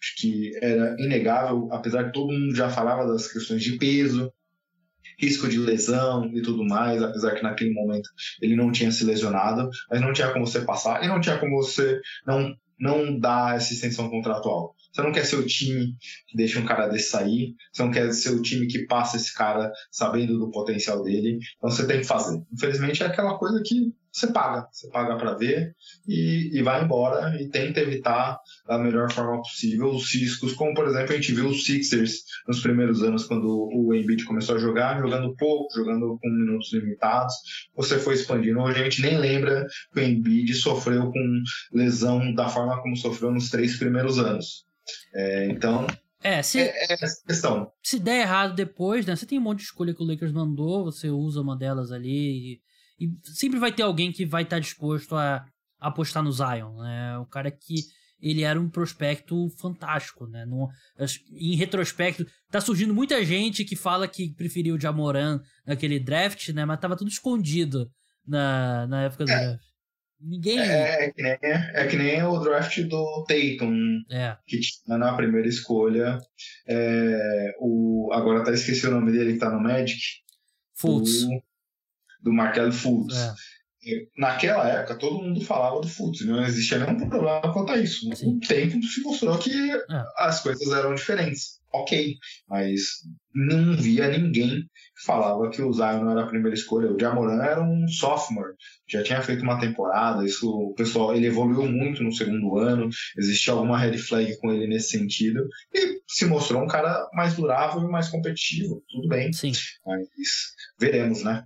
[0.00, 4.32] Acho que era inegável, apesar de todo mundo já falava das questões de peso,
[5.18, 8.08] risco de lesão e tudo mais, apesar que naquele momento
[8.40, 11.56] ele não tinha se lesionado, mas não tinha como você passar e não tinha como
[11.56, 14.74] você não, não dar essa extensão contratual.
[14.92, 15.94] Você não quer ser o time
[16.26, 19.34] que deixa um cara desse sair, você não quer ser o time que passa esse
[19.34, 22.42] cara sabendo do potencial dele, então você tem que fazer.
[22.52, 25.76] Infelizmente é aquela coisa que você paga, você paga para ver
[26.08, 30.86] e, e, vai embora e tenta evitar da melhor forma possível os riscos, como por
[30.86, 35.02] exemplo a gente viu os Sixers nos primeiros anos quando o Embiid começou a jogar,
[35.02, 37.34] jogando pouco, jogando com minutos limitados,
[37.76, 38.58] você foi expandindo.
[38.60, 41.42] Hoje a gente nem lembra que o Embiid sofreu com
[41.74, 44.64] lesão da forma como sofreu nos três primeiros anos.
[45.14, 45.86] É, então
[46.22, 47.70] é, se, é, é essa questão.
[47.82, 49.14] Se der errado depois, né?
[49.14, 52.62] Você tem um monte de escolha que o Lakers mandou, você usa uma delas ali
[52.98, 55.44] e sempre vai ter alguém que vai estar tá disposto a,
[55.78, 57.18] a apostar no Zion, né?
[57.18, 57.84] O cara que
[58.20, 60.44] ele era um prospecto fantástico, né?
[60.46, 60.68] No,
[61.32, 66.64] em retrospecto, tá surgindo muita gente que fala que preferiu o Jamoran naquele draft, né?
[66.64, 67.90] Mas tava tudo escondido
[68.26, 69.38] na, na época do é.
[69.38, 69.66] draft.
[70.18, 70.58] Ninguém.
[70.58, 74.36] É, é, que nem, é que nem o draft do Tatum, é.
[74.46, 76.18] que tinha na primeira escolha.
[76.66, 80.00] É, o, agora até esqueci o nome dele que tá no Magic.
[80.74, 81.24] Fultz.
[81.24, 81.42] O,
[82.26, 83.14] do Markel Fultz.
[83.14, 83.34] É.
[84.18, 88.12] Naquela época, todo mundo falava do Fultz, não existia nenhum problema quanto a isso.
[88.16, 88.36] Sim.
[88.36, 89.78] O tempo se mostrou que é.
[90.16, 91.60] as coisas eram diferentes.
[91.72, 92.14] Ok,
[92.48, 92.80] mas
[93.34, 96.90] não via ninguém que falava que o Zion não era a primeira escolha.
[96.90, 98.54] O Jamoran era um sophomore,
[98.88, 100.24] já tinha feito uma temporada.
[100.24, 102.88] Isso, o pessoal, ele evoluiu muito no segundo ano.
[103.18, 107.82] Existia alguma red flag com ele nesse sentido e se mostrou um cara mais durável
[107.82, 108.82] e mais competitivo.
[108.88, 109.52] Tudo bem, Sim.
[109.84, 110.08] mas
[110.80, 111.44] veremos, né?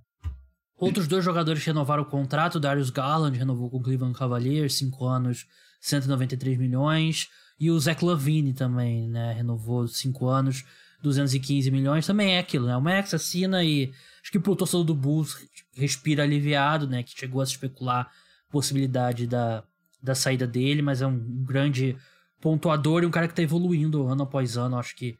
[0.81, 2.59] Outros dois jogadores renovaram o contrato.
[2.59, 5.45] Darius Garland renovou com o Cleveland Cavaliers, 5 anos,
[5.79, 7.29] 193 milhões.
[7.59, 9.31] E o Zach Lavine também, né?
[9.31, 10.65] Renovou 5 anos,
[11.03, 12.07] 215 milhões.
[12.07, 12.75] Também é aquilo, né?
[12.75, 17.03] O Max assina e acho que pro torcedor do Bulls respira aliviado, né?
[17.03, 18.11] Que chegou a se especular
[18.49, 19.63] possibilidade da,
[20.01, 21.95] da saída dele, mas é um grande
[22.41, 24.79] pontuador e um cara que tá evoluindo ano após ano.
[24.79, 25.15] Acho que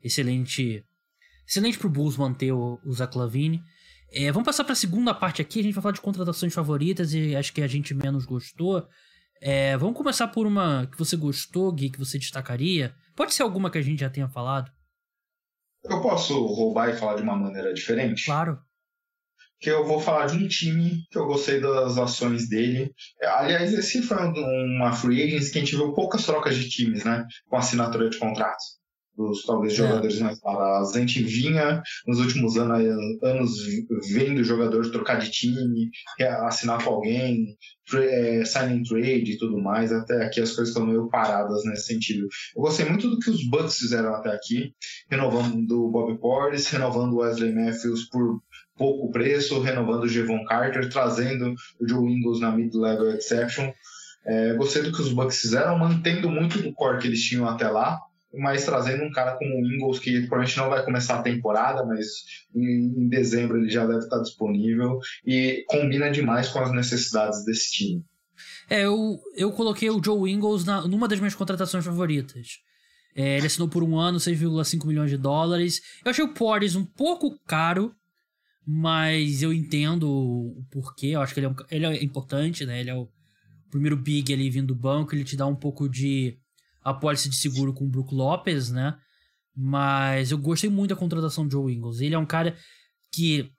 [0.00, 0.84] excelente.
[1.44, 3.60] Excelente pro Bulls manter o, o Zach Lavine.
[4.12, 5.60] É, vamos passar para a segunda parte aqui.
[5.60, 8.86] A gente vai falar de contratações favoritas e acho que a gente menos gostou.
[9.40, 12.94] É, vamos começar por uma que você gostou, Gui, que você destacaria.
[13.16, 14.70] Pode ser alguma que a gente já tenha falado.
[15.84, 18.26] Eu posso roubar e falar de uma maneira diferente?
[18.26, 18.58] Claro.
[19.58, 22.92] Que eu vou falar de um time que eu gostei das ações dele.
[23.22, 27.26] Aliás, esse foi uma free agency que a gente viu poucas trocas de times, né?
[27.46, 28.79] Com assinatura de contratos
[29.20, 29.76] dos talvez é.
[29.76, 30.24] jogadores é.
[30.24, 30.96] mais baratos.
[30.96, 33.50] A gente vinha nos últimos anos, anos
[34.10, 35.90] vendo jogadores trocar de time,
[36.46, 37.56] assinar com alguém,
[37.94, 39.92] é, signing trade e tudo mais.
[39.92, 42.26] Até aqui as coisas estão meio paradas nesse sentido.
[42.56, 44.72] Eu gostei muito do que os Bucks fizeram até aqui,
[45.10, 48.40] renovando o Bob Portis, renovando o Wesley Matthews por
[48.76, 53.70] pouco preço, renovando o Jevon Carter, trazendo o Joe Ingles na mid-level exception.
[54.24, 57.68] É, gostei do que os Bucks fizeram, mantendo muito do core que eles tinham até
[57.68, 57.98] lá,
[58.32, 62.06] mas trazendo um cara como o Ingles, que provavelmente não vai começar a temporada, mas
[62.54, 68.04] em, dezembro ele já deve estar disponível e combina demais com as necessidades desse time.
[68.68, 72.58] É, eu, eu coloquei o Joe Ingles na, numa das minhas contratações favoritas.
[73.14, 75.80] É, ele assinou por um ano 6,5 milhões de dólares.
[76.04, 77.92] Eu achei o Portis um pouco caro,
[78.64, 81.08] mas eu entendo o porquê.
[81.08, 82.80] Eu acho que ele é, um, ele é importante, né?
[82.80, 83.08] Ele é o
[83.70, 86.38] primeiro big ali vindo do banco, ele te dá um pouco de
[86.82, 88.98] a pólice de seguro com o Brook Lopes, né?
[89.54, 92.00] Mas eu gostei muito da contratação do Joe Ingles.
[92.00, 92.56] Ele é um cara
[93.12, 93.50] que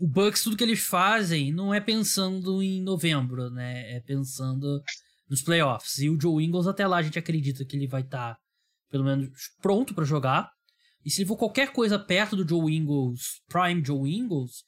[0.00, 3.96] o Bucks, tudo que eles fazem não é pensando em novembro, né?
[3.96, 4.82] É pensando
[5.28, 5.98] nos playoffs.
[5.98, 8.40] E o Joe Ingles, até lá, a gente acredita que ele vai estar, tá,
[8.90, 9.30] pelo menos,
[9.60, 10.50] pronto para jogar.
[11.04, 14.64] E se ele for qualquer coisa perto do Joe Ingles, Prime Joe Ingles,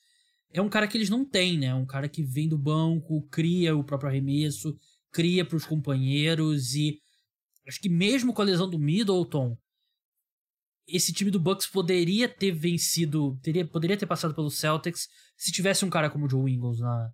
[0.53, 1.74] é um cara que eles não têm, né?
[1.74, 4.76] Um cara que vem do banco, cria o próprio arremesso,
[5.12, 6.99] cria para os companheiros e
[7.67, 9.57] Acho que mesmo com a lesão do Middleton,
[10.87, 15.85] esse time do Bucks poderia ter vencido, teria, poderia ter passado pelo Celtics se tivesse
[15.85, 17.11] um cara como o Joe Ingles na.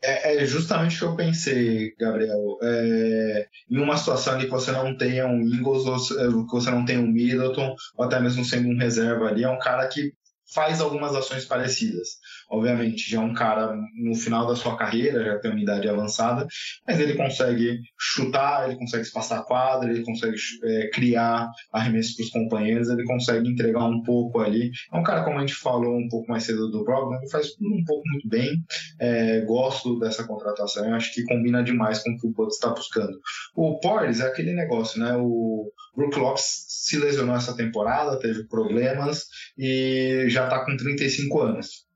[0.00, 2.58] É, é justamente o que eu pensei, Gabriel.
[2.62, 6.84] É, em uma situação em que você não tenha um Ingles, ou que você não
[6.84, 10.12] tenha um Middleton, ou até mesmo sendo um reserva ali, é um cara que
[10.54, 12.08] faz algumas ações parecidas.
[12.48, 16.46] Obviamente, já é um cara no final da sua carreira, já tem uma idade avançada,
[16.86, 22.30] mas ele consegue chutar, ele consegue espaçar quadra, ele consegue é, criar arremessos para os
[22.30, 24.70] companheiros, ele consegue entregar um pouco ali.
[24.92, 27.48] É um cara, como a gente falou um pouco mais cedo do Brogdon, ele faz
[27.60, 28.50] um pouco muito bem.
[28.98, 32.70] É, gosto dessa contratação, eu acho que combina demais com o que o Bucks está
[32.70, 33.18] buscando.
[33.54, 35.16] O Porres é aquele negócio, né?
[35.16, 39.26] O Brook Lopes se lesionou essa temporada, teve problemas
[39.58, 41.87] e já está com 35 anos.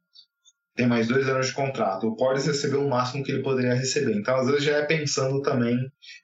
[0.75, 2.07] Tem mais dois anos de contrato.
[2.07, 4.17] O Porres recebeu o máximo que ele poderia receber.
[4.17, 5.79] Então, às vezes, já é pensando também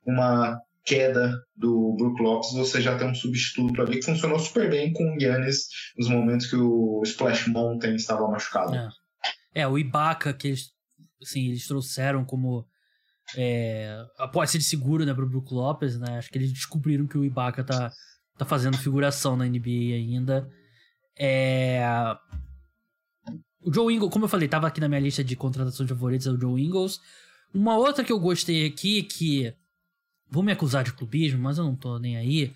[0.06, 4.90] uma queda do Brook Lopes, você já tem um substituto ali que funcionou super bem
[4.94, 5.68] com o Yannis
[5.98, 8.74] nos momentos que o Splash Mountain estava machucado.
[8.74, 8.88] É,
[9.60, 10.70] é o Ibaka, que eles,
[11.22, 12.66] assim, eles trouxeram como
[13.36, 16.18] é, após ser de seguro né, para o Brook Lopes, né?
[16.18, 17.92] Acho que eles descobriram que o Ibaka tá,
[18.38, 20.48] tá fazendo figuração na NBA ainda.
[21.18, 21.82] É...
[23.60, 26.30] O Joe Ingles, como eu falei, tava aqui na minha lista de contratações favoritas, é
[26.30, 27.00] o Joe Ingles.
[27.52, 29.52] Uma outra que eu gostei aqui, que
[30.30, 32.52] vou me acusar de clubismo, mas eu não tô nem aí.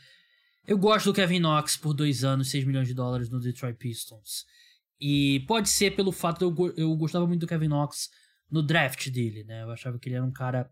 [0.67, 4.45] Eu gosto do Kevin Knox por dois anos, 6 milhões de dólares no Detroit Pistons.
[5.01, 8.09] E pode ser pelo fato de eu, eu gostava muito do Kevin Knox
[8.49, 9.63] no draft dele, né?
[9.63, 10.71] Eu achava que ele era um cara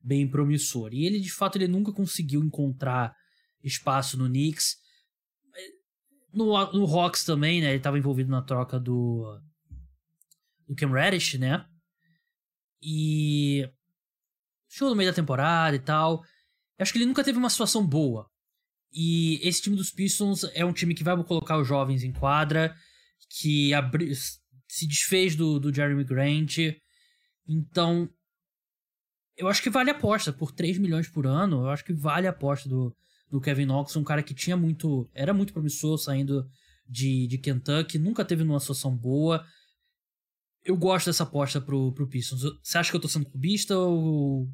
[0.00, 0.94] bem promissor.
[0.94, 3.14] E ele, de fato, ele nunca conseguiu encontrar
[3.62, 4.76] espaço no Knicks.
[6.32, 7.68] No, no Hawks também, né?
[7.68, 9.38] Ele estava envolvido na troca do,
[10.66, 11.64] do Cam Reddish, né?
[12.82, 13.68] E
[14.68, 16.22] chegou no meio da temporada e tal.
[16.78, 18.28] Eu acho que ele nunca teve uma situação boa.
[18.92, 22.74] E esse time dos Pistons é um time que vai colocar os jovens em quadra,
[23.28, 26.58] que abri se desfez do, do Jeremy Grant,
[27.48, 28.08] então,
[29.36, 30.32] eu acho que vale a aposta.
[30.32, 32.94] Por 3 milhões por ano, eu acho que vale a aposta do,
[33.30, 35.08] do Kevin Knox, um cara que tinha muito.
[35.14, 36.46] Era muito promissor saindo
[36.88, 39.44] de, de Kentucky, nunca teve numa situação boa.
[40.66, 42.42] Eu gosto dessa aposta pro, pro Pistons.
[42.62, 44.48] Você acha que eu tô sendo clubista ou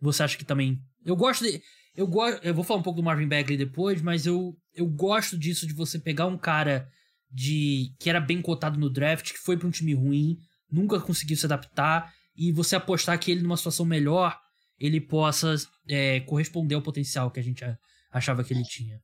[0.00, 0.80] você acha que também.
[1.04, 1.60] Eu gosto de.
[1.96, 2.24] Eu, go...
[2.28, 5.74] eu vou falar um pouco do Marvin Bagley depois, mas eu, eu gosto disso de
[5.74, 6.88] você pegar um cara
[7.28, 10.38] de que era bem cotado no draft, que foi para um time ruim,
[10.70, 14.38] nunca conseguiu se adaptar e você apostar que ele numa situação melhor
[14.78, 15.54] ele possa
[15.88, 17.64] é, corresponder ao potencial que a gente
[18.10, 19.00] achava que ele tinha.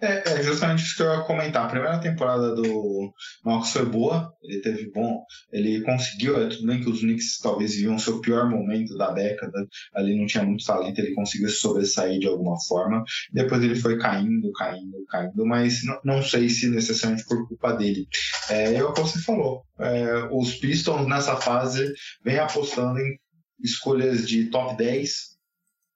[0.00, 1.64] É, é, justamente isso que eu ia comentar.
[1.64, 3.12] A primeira temporada do
[3.44, 7.74] Marcos foi boa, ele teve bom, ele conseguiu, é tudo bem que os Knicks talvez
[7.74, 12.18] viviam seu pior momento da década, ali não tinha muito talento, ele conseguiu se sobressair
[12.18, 13.04] de alguma forma.
[13.32, 18.06] Depois ele foi caindo, caindo, caindo, mas não, não sei se necessariamente por culpa dele.
[18.50, 21.92] É, é o que você falou, é, os Pistons nessa fase
[22.24, 23.16] vem apostando em
[23.62, 25.34] escolhas de top 10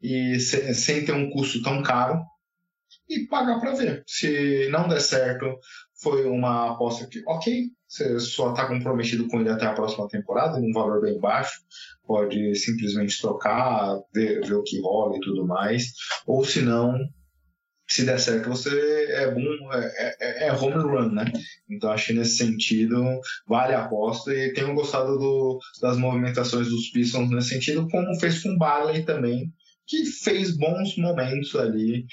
[0.00, 2.22] e sem, sem ter um custo tão caro
[3.08, 4.02] e pagar para ver.
[4.06, 5.46] Se não der certo,
[6.00, 10.60] foi uma aposta que, ok, você só está comprometido com ele até a próxima temporada,
[10.60, 11.60] num valor bem baixo,
[12.06, 15.92] pode simplesmente trocar, ver, ver o que rola e tudo mais,
[16.26, 16.94] ou se não,
[17.88, 21.24] se der certo, você é bom, é, é, é, home run, né?
[21.70, 23.02] Então acho que nesse sentido
[23.46, 28.42] vale a aposta e tenho gostado do, das movimentações dos Pistons nesse sentido, como fez
[28.42, 29.50] com o Barley também,
[29.88, 32.06] que fez bons momentos ali.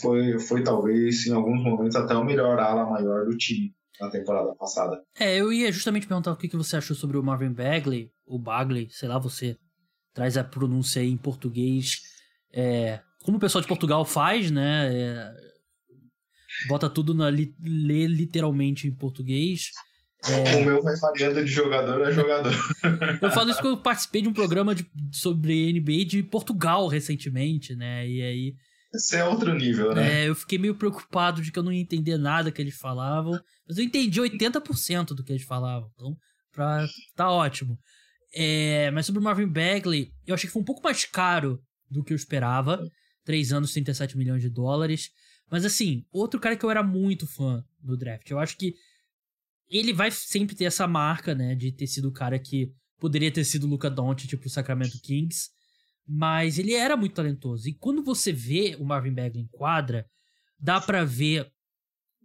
[0.00, 4.52] Foi, foi talvez, em alguns momentos, até o melhor ala maior do time na temporada
[4.56, 5.00] passada.
[5.18, 8.36] É, eu ia justamente perguntar o que, que você achou sobre o Marvin Bagley, o
[8.36, 9.56] Bagley, sei lá, você
[10.12, 12.02] traz a pronúncia aí em português.
[12.52, 14.92] É, como o pessoal de Portugal faz, né?
[14.92, 15.34] É,
[16.68, 19.70] bota tudo na lê literalmente em português.
[20.30, 20.56] É...
[20.56, 22.52] O meu vai variando de jogador a jogador.
[23.20, 27.74] eu falo isso porque eu participei de um programa de, sobre NBA de Portugal recentemente,
[27.74, 28.08] né?
[28.08, 28.54] E aí.
[28.94, 30.22] Esse é outro nível, né?
[30.22, 33.38] É, eu fiquei meio preocupado de que eu não ia entender nada que eles falavam.
[33.68, 35.90] Mas eu entendi 80% do que eles falavam.
[35.94, 36.16] Então,
[36.52, 37.78] pra, tá ótimo.
[38.32, 41.60] É, mas sobre o Marvin Bagley, eu achei que foi um pouco mais caro
[41.90, 42.80] do que eu esperava.
[43.24, 45.10] 3 anos, 37 milhões de dólares.
[45.50, 48.30] Mas assim, outro cara que eu era muito fã do draft.
[48.30, 48.74] Eu acho que
[49.68, 53.44] ele vai sempre ter essa marca, né, de ter sido o cara que poderia ter
[53.44, 55.50] sido o Luca Doncic pro Sacramento Kings,
[56.06, 57.68] mas ele era muito talentoso.
[57.68, 60.06] E quando você vê o Marvin Bagley em quadra,
[60.58, 61.50] dá para ver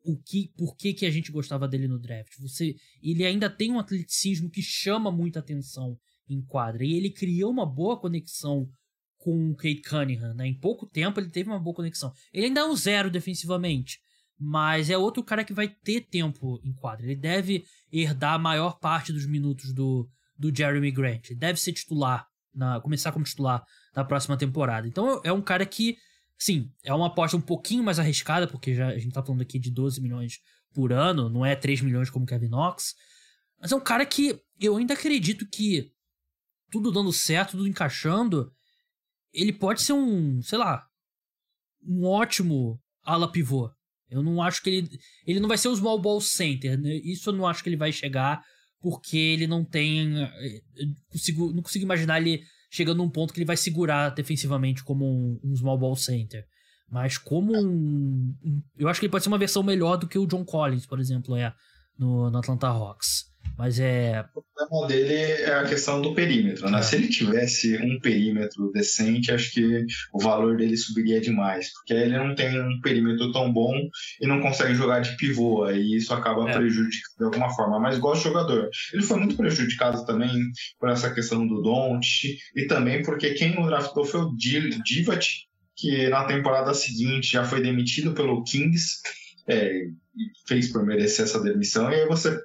[0.04, 2.34] o que, por que, que a gente gostava dele no draft.
[2.40, 7.52] Você, ele ainda tem um atleticismo que chama muita atenção em quadra e ele criou
[7.52, 8.70] uma boa conexão
[9.18, 10.48] com o Kate Cunningham, né?
[10.48, 12.14] Em pouco tempo ele teve uma boa conexão.
[12.34, 14.00] Ele ainda é um zero defensivamente,
[14.40, 17.06] mas é outro cara que vai ter tempo em quadra.
[17.06, 21.30] Ele deve herdar a maior parte dos minutos do, do Jeremy Grant.
[21.30, 24.88] Ele deve ser titular, na, começar como titular na próxima temporada.
[24.88, 25.98] Então é um cara que,
[26.38, 29.60] sim, é uma aposta um pouquinho mais arriscada, porque já, a gente tá falando aqui
[29.60, 30.40] de 12 milhões
[30.74, 32.96] por ano, não é 3 milhões como Kevin Knox.
[33.60, 35.92] Mas é um cara que eu ainda acredito que
[36.72, 38.54] tudo dando certo, tudo encaixando,
[39.34, 40.88] ele pode ser um, sei lá,
[41.84, 43.70] um ótimo ala pivô.
[44.10, 44.90] Eu não acho que ele.
[45.26, 46.80] Ele não vai ser o small ball center.
[46.80, 46.96] Né?
[47.04, 48.42] Isso eu não acho que ele vai chegar,
[48.82, 50.24] porque ele não tem.
[50.24, 50.62] Eh,
[51.12, 52.42] consigo, não consigo imaginar ele
[52.72, 56.46] chegando num ponto que ele vai segurar defensivamente como um, um small ball center.
[56.92, 60.18] Mas como um, um, Eu acho que ele pode ser uma versão melhor do que
[60.18, 61.54] o John Collins, por exemplo, é
[61.98, 63.29] no, no Atlanta Hawks.
[63.58, 64.26] Mas é.
[64.34, 66.80] O problema dele é a questão do perímetro, né?
[66.80, 66.82] É.
[66.82, 71.72] Se ele tivesse um perímetro decente, acho que o valor dele subiria demais.
[71.74, 73.74] Porque ele não tem um perímetro tão bom
[74.22, 75.64] e não consegue jogar de pivô.
[75.66, 76.54] Aí isso acaba é.
[76.54, 77.80] prejudicando de alguma forma.
[77.80, 78.70] Mas gosto de jogador.
[78.94, 80.32] Ele foi muito prejudicado também
[80.80, 85.28] por essa questão do Don't e também porque quem o draftou foi o Divat,
[85.76, 89.00] que na temporada seguinte já foi demitido pelo Kings.
[89.48, 89.88] É,
[90.48, 92.38] fez por merecer essa demissão, e aí você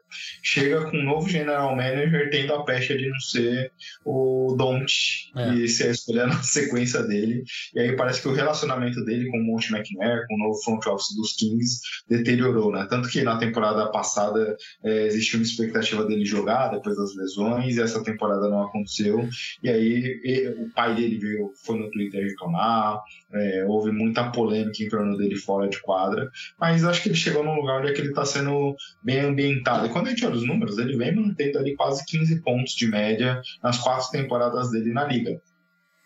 [0.43, 3.73] chega com um novo general manager tendo a pecha de não ser
[4.05, 4.93] o Don't
[5.37, 5.55] é.
[5.55, 7.43] e ser escolher na sequência dele.
[7.75, 10.87] E aí parece que o relacionamento dele com o Monte McNair, com o novo front
[10.87, 12.87] office dos Kings, deteriorou, né?
[12.89, 18.03] Tanto que na temporada passada é, uma expectativa dele jogar depois das lesões, e essa
[18.03, 19.29] temporada não aconteceu.
[19.63, 23.01] E aí e, o pai dele veio, foi no Twitter reclamar,
[23.33, 27.43] é, houve muita polêmica em torno dele fora de quadra, mas acho que ele chegou
[27.43, 29.87] num lugar onde é que ele está sendo bem ambientado.
[29.87, 32.87] E quando a gente olha os números, ele vem mantendo ali quase 15 pontos de
[32.87, 35.41] média nas quatro temporadas dele na liga.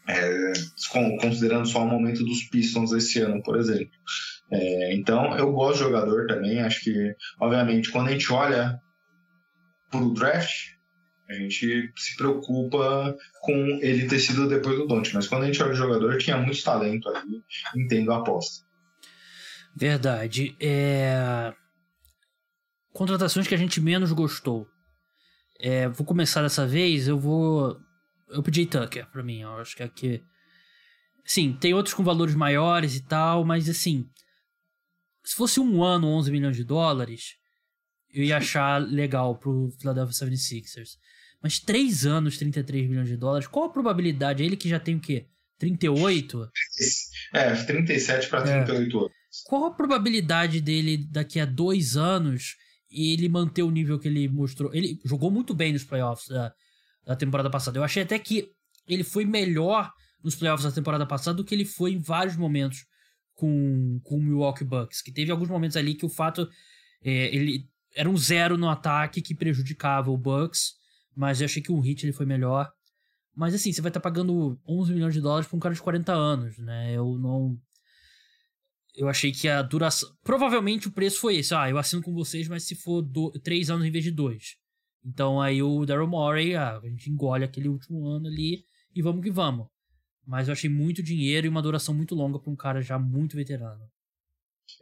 [0.08, 0.52] É,
[1.20, 3.90] considerando só o momento dos Pistons esse ano, por exemplo.
[4.50, 6.60] É, então, eu gosto de jogador também.
[6.60, 8.80] Acho que, obviamente, quando a gente olha
[9.90, 10.78] para o draft,
[11.28, 13.52] a gente se preocupa com
[13.82, 16.62] ele ter sido depois do Don't, mas quando a gente olha o jogador, tinha muito
[16.64, 17.42] talento ali,
[17.76, 18.67] entendo a aposta.
[19.78, 20.56] Verdade.
[20.60, 21.54] É...
[22.92, 24.66] Contratações que a gente menos gostou.
[25.60, 27.78] É, vou começar dessa vez, eu vou.
[28.28, 30.22] Eu pedi Tucker pra mim, eu acho que aqui.
[31.24, 34.08] Sim, tem outros com valores maiores e tal, mas assim.
[35.24, 37.36] Se fosse um ano, 11 milhões de dólares,
[38.12, 40.96] eu ia achar legal pro Philadelphia 76ers.
[41.40, 44.42] Mas três anos, 33 milhões de dólares, qual a probabilidade?
[44.42, 45.26] Ele que já tem o quê?
[45.58, 46.50] 38?
[47.34, 49.17] É, 37 para 38 é.
[49.46, 52.56] Qual a probabilidade dele daqui a dois anos
[52.90, 54.74] ele manter o nível que ele mostrou?
[54.74, 56.52] Ele jogou muito bem nos playoffs da,
[57.04, 57.78] da temporada passada.
[57.78, 58.50] Eu achei até que
[58.86, 62.86] ele foi melhor nos playoffs da temporada passada do que ele foi em vários momentos
[63.34, 65.00] com, com o Milwaukee Bucks.
[65.02, 66.48] Que teve alguns momentos ali que o fato.
[67.02, 70.74] É, ele era um zero no ataque que prejudicava o Bucks,
[71.14, 72.70] mas eu achei que o hit ele foi melhor.
[73.34, 75.80] Mas assim, você vai estar tá pagando 11 milhões de dólares para um cara de
[75.80, 76.92] 40 anos, né?
[76.92, 77.58] Eu não
[78.98, 80.10] eu achei que a duração.
[80.24, 81.54] Provavelmente o preço foi esse.
[81.54, 83.30] Ah, eu assino com vocês, mas se for do...
[83.42, 84.56] três anos em vez de dois.
[85.04, 89.22] Então aí o Daryl Morey, ah, a gente engole aquele último ano ali e vamos
[89.22, 89.68] que vamos.
[90.26, 93.36] Mas eu achei muito dinheiro e uma duração muito longa para um cara já muito
[93.36, 93.88] veterano.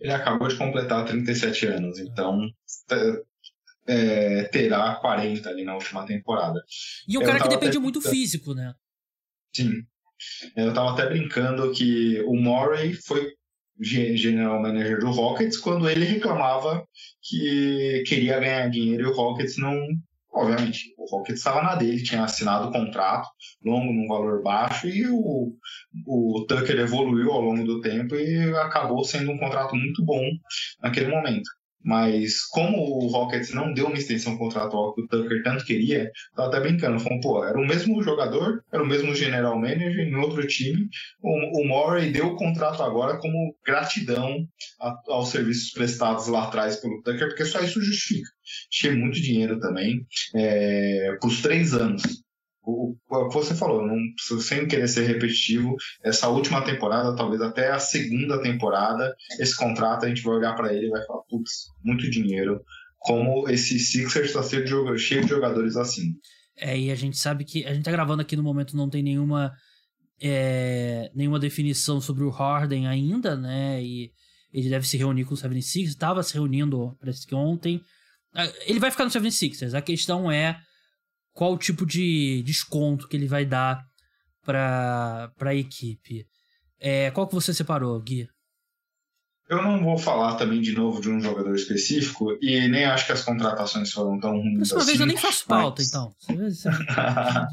[0.00, 2.50] Ele acabou de completar 37 anos, então
[3.86, 6.64] é, terá 40 ali na última temporada.
[7.06, 7.78] E um cara que depende até...
[7.78, 8.74] muito físico, né?
[9.54, 9.86] Sim.
[10.56, 13.35] Eu tava até brincando que o Morey foi
[13.80, 16.86] general manager do Rockets quando ele reclamava
[17.22, 19.76] que queria ganhar dinheiro e o Rockets não.
[20.32, 23.26] Obviamente, o Rockets estava na dele, tinha assinado o contrato
[23.64, 25.54] longo num valor baixo e o,
[26.06, 30.20] o Tucker evoluiu ao longo do tempo e acabou sendo um contrato muito bom
[30.82, 31.48] naquele momento.
[31.86, 36.48] Mas como o Rockets não deu uma extensão contratual que o Tucker tanto queria, tava
[36.48, 40.44] até brincando, falando, pô, era o mesmo jogador, era o mesmo general manager em outro
[40.48, 40.88] time.
[41.22, 44.48] O, o Murray deu o contrato agora como gratidão
[44.80, 48.28] a, aos serviços prestados lá atrás pelo Tucker, porque só isso justifica.
[48.68, 52.25] Tinha muito dinheiro também, é, por três anos
[52.66, 53.96] o, que você falou, não,
[54.40, 60.08] sem querer ser repetitivo, essa última temporada, talvez até a segunda temporada, esse contrato a
[60.08, 62.60] gente vai olhar para ele e vai falar, putz, muito dinheiro.
[62.98, 66.14] Como esse Sixers está cheio de jogadores assim.
[66.58, 69.02] É, e a gente sabe que a gente tá gravando aqui no momento, não tem
[69.02, 69.52] nenhuma
[70.20, 73.80] é, nenhuma definição sobre o Harden ainda, né?
[73.82, 74.10] E
[74.52, 77.80] ele deve se reunir com o 76 estava se reunindo, parece que ontem.
[78.34, 79.74] Ah, ele vai ficar no 76ers.
[79.74, 80.58] A questão é
[81.36, 83.84] qual o tipo de desconto que ele vai dar
[84.42, 86.26] para a equipe.
[86.80, 88.26] É, qual que você separou, Gui?
[89.48, 93.12] Eu não vou falar também de novo de um jogador específico e nem acho que
[93.12, 94.86] as contratações foram tão ruins Dessa assim.
[94.86, 95.88] vez eu nem faço pauta, mas...
[95.88, 96.14] então.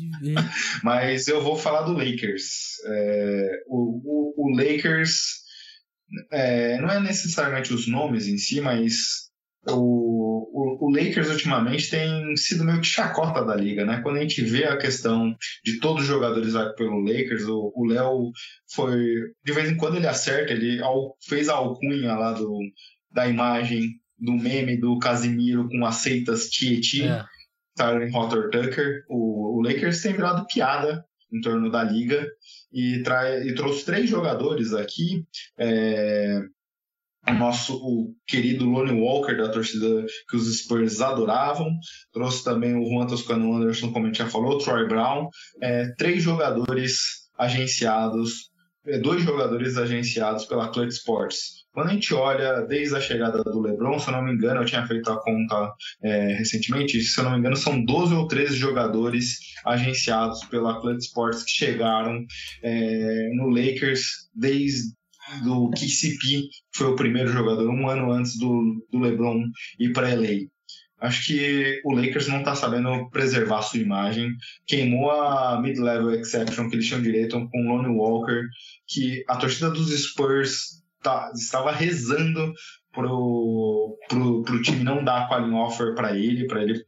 [0.82, 2.80] mas eu vou falar do Lakers.
[2.86, 5.44] É, o, o, o, Lakers
[6.32, 9.23] é, não é necessariamente os nomes em si, mas
[9.68, 14.01] o, o, o, Lakers ultimamente tem sido meio que chacota da liga, né?
[14.01, 18.32] Quando a gente vê a questão de todos os jogadores pelo Lakers, o Léo
[18.74, 18.97] foi.
[19.43, 20.82] De vez em quando ele acerta, ele
[21.28, 22.59] fez a alcunha lá do,
[23.11, 27.24] da imagem do meme do Casimiro com aceitas Tietê, é.
[27.76, 29.03] Tyron Hotter Tucker.
[29.09, 32.28] O, o Lakers tem virado piada em torno da liga
[32.72, 35.26] e, trai, e trouxe três jogadores aqui.
[35.57, 36.41] É,
[37.30, 41.72] o nosso o querido Lonnie Walker da torcida que os Spurs adoravam,
[42.12, 45.30] trouxe também o Juan Toscano Anderson, como a gente já falou, Troy Brown,
[45.62, 48.52] é, três jogadores agenciados,
[48.86, 51.64] é, dois jogadores agenciados pela Clutch Sports.
[51.72, 54.66] Quando a gente olha desde a chegada do LeBron, se eu não me engano, eu
[54.66, 58.56] tinha feito a conta é, recentemente, se eu não me engano, são 12 ou 13
[58.56, 62.24] jogadores agenciados pela Clutch Sports que chegaram
[62.62, 64.94] é, no Lakers desde
[65.44, 69.44] do KCP, foi o primeiro jogador um ano antes do, do LeBron
[69.80, 70.48] ir para LA.
[71.00, 74.32] Acho que o Lakers não está sabendo preservar sua imagem.
[74.66, 78.44] Queimou a mid-level exception que eles tinham direito com o Lonnie Walker,
[78.88, 82.54] que a torcida dos Spurs tá, estava rezando
[82.94, 86.86] pro, pro, pro time não dar qualifying offer para ele, para ele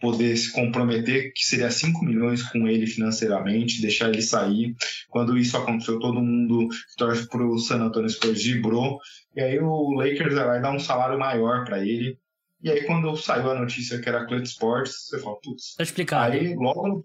[0.00, 4.74] poder se comprometer, que seria 5 milhões com ele financeiramente, deixar ele sair.
[5.10, 8.98] Quando isso aconteceu, todo mundo que torce pro San Antonio Spurs vibrou,
[9.34, 12.18] e aí o Lakers vai dar um salário maior para ele.
[12.60, 15.76] E aí, quando saiu a notícia que era Clutch Sports, você fala, putz.
[15.76, 16.34] Tá explicado.
[16.34, 17.04] Aí, logo,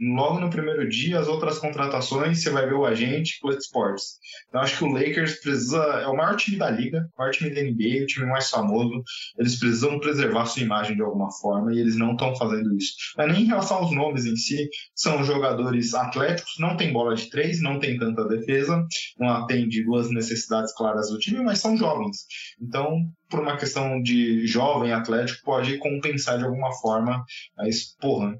[0.00, 4.18] logo no primeiro dia, as outras contratações, você vai ver o agente, Clutch Sports.
[4.48, 5.78] Então, acho que o Lakers precisa.
[5.78, 9.02] É o maior time da liga, o maior time da NBA, o time mais famoso.
[9.38, 12.92] Eles precisam preservar sua imagem de alguma forma e eles não estão fazendo isso.
[13.16, 17.30] Mas nem em relação aos nomes em si, são jogadores atléticos, não tem bola de
[17.30, 18.84] três, não tem tanta defesa,
[19.18, 22.26] não atende duas necessidades claras do time, mas são jovens.
[22.60, 27.24] Então, por uma questão de jovem atlético, pode compensar de alguma forma.
[27.56, 28.38] Mas, porra,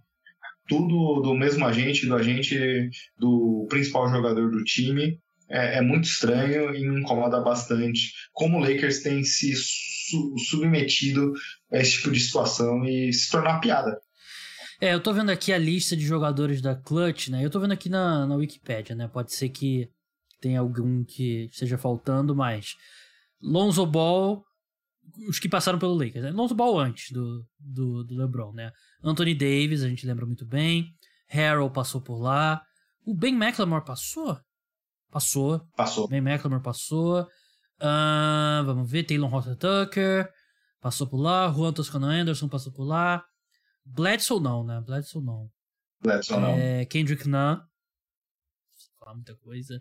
[0.67, 5.19] tudo do mesmo agente, do agente do principal jogador do time.
[5.49, 11.33] É, é muito estranho e me incomoda bastante como o Lakers tem se su submetido
[11.73, 13.97] a esse tipo de situação e se tornar piada.
[14.81, 17.45] É, eu tô vendo aqui a lista de jogadores da Clutch, né?
[17.45, 19.09] Eu tô vendo aqui na, na Wikipedia, né?
[19.09, 19.89] Pode ser que
[20.41, 22.75] tenha algum que esteja faltando, mas
[23.41, 24.45] Lonzo Ball,
[25.29, 26.31] os que passaram pelo Lakers, né?
[26.31, 28.71] Lonzo Ball antes do, do, do LeBron, né?
[29.03, 30.93] Anthony Davis, a gente lembra muito bem.
[31.33, 32.63] Harold passou por lá.
[33.05, 34.39] O Ben McLemore passou?
[35.11, 35.61] Passou.
[35.77, 36.09] Passou.
[36.09, 37.23] Ben McLemore passou.
[37.79, 40.31] Uh, vamos ver, Taylor Horton Tucker
[40.81, 41.51] passou por lá.
[41.53, 43.25] Juan Toscano Anderson passou por lá.
[43.85, 44.81] Bledsoe não, né?
[44.81, 45.51] Bledsoe não.
[46.01, 46.87] Bledsoe é, não.
[46.87, 47.61] Kendrick Nunn.
[48.99, 49.81] Falar muita coisa.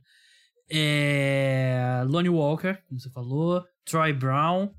[0.70, 3.64] É, Lonnie Walker, como você falou.
[3.84, 4.74] Troy Brown.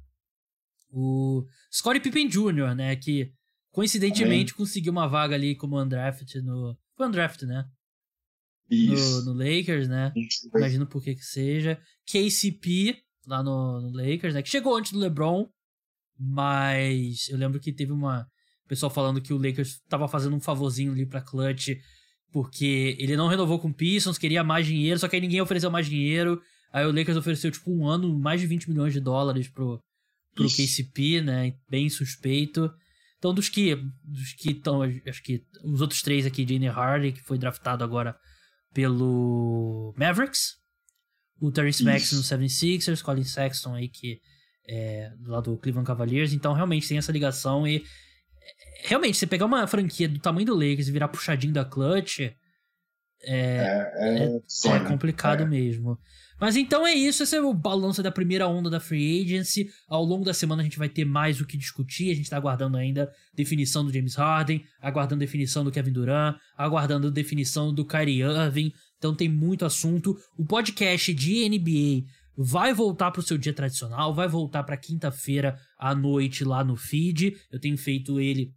[0.99, 2.97] O Scottie Pippen Jr., né?
[2.97, 3.31] Que
[3.71, 4.57] coincidentemente Amém.
[4.57, 6.75] conseguiu uma vaga ali como undrafted no.
[6.97, 7.67] Foi undrafted, né?
[8.71, 9.23] Isso.
[9.27, 10.11] No, no Lakers, né?
[10.17, 10.49] Isso.
[10.57, 11.79] Imagino por que que seja.
[12.07, 14.41] KCP, lá no, no, Lakers, né?
[14.41, 15.47] Que chegou antes do LeBron,
[16.19, 18.27] mas eu lembro que teve uma.
[18.67, 21.77] Pessoal falando que o Lakers tava fazendo um favorzinho ali pra Clutch,
[22.33, 25.71] porque ele não renovou com o Pistons, queria mais dinheiro, só que aí ninguém ofereceu
[25.71, 26.41] mais dinheiro.
[26.73, 29.79] Aí o Lakers ofereceu, tipo, um ano, mais de 20 milhões de dólares pro,
[30.37, 31.55] pro KCP, né?
[31.69, 32.71] Bem suspeito.
[33.19, 33.75] Então, dos que
[34.05, 38.17] dos que estão, acho que os outros três aqui, Jane Hardy, que foi draftado agora
[38.73, 40.55] pelo Mavericks,
[41.41, 44.21] o Terrence Max no 76ers, Colin Sexton aí que
[44.69, 47.85] é do lado do Cleveland Cavaliers, então realmente tem essa ligação e
[48.85, 52.35] realmente, você pegar uma franquia do tamanho do Lakers e virar puxadinho da Clutch é,
[53.23, 55.47] é, é, é, é complicado é.
[55.47, 55.99] mesmo.
[56.39, 59.71] Mas então é isso, esse é o balanço da primeira onda da Free Agency.
[59.89, 62.11] Ao longo da semana a gente vai ter mais o que discutir.
[62.11, 67.11] A gente tá aguardando ainda definição do James Harden, aguardando definição do Kevin Durant, aguardando
[67.11, 68.71] definição do Kyrie Irving.
[68.99, 70.15] Então tem muito assunto.
[70.37, 72.07] O podcast de NBA
[72.37, 77.35] vai voltar pro seu dia tradicional, vai voltar para quinta-feira à noite lá no feed.
[77.51, 78.53] Eu tenho feito ele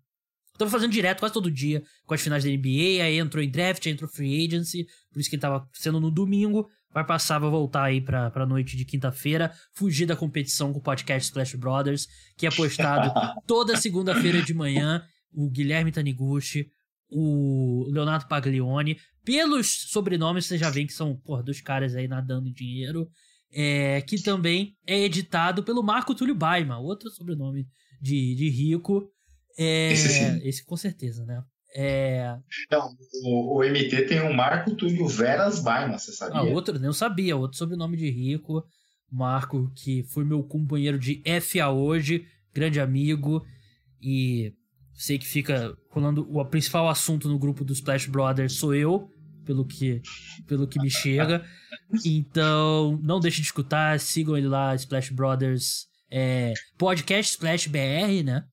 [0.60, 3.86] Tô fazendo direto quase todo dia com as finais da NBA, aí entrou em draft,
[3.86, 7.50] aí entrou free agency, por isso que ele tava sendo no domingo vai passar, vai
[7.50, 12.08] voltar aí pra, pra noite de quinta-feira, fugir da competição com o podcast Splash Brothers,
[12.38, 13.12] que é postado
[13.46, 15.04] toda segunda-feira de manhã.
[15.32, 16.68] O Guilherme Taniguchi,
[17.12, 18.98] o Leonardo Paglione.
[19.24, 23.08] Pelos sobrenomes, você já vê que são, porra, dois caras aí nadando dinheiro.
[23.52, 27.68] É, que também é editado pelo Marco Túlio Baima, outro sobrenome
[28.00, 29.12] de, de rico.
[29.58, 31.44] É, esse, esse com certeza, né?
[31.76, 32.36] É...
[32.72, 36.40] Não, o, o, MT tem um Marco Túlio Veras Baima, você sabia?
[36.40, 38.64] Ah, outro, não sabia, outro sobrenome de rico.
[39.12, 43.44] Marco, que foi meu companheiro de FA hoje, grande amigo
[44.02, 44.54] e
[44.94, 49.10] sei que fica rolando o principal assunto no grupo dos Splash Brothers sou eu,
[49.46, 50.02] pelo que
[50.48, 51.44] pelo que me chega.
[52.06, 58.44] Então, não deixe de escutar, sigam ele lá, Splash Brothers, é, podcast Splash BR, né?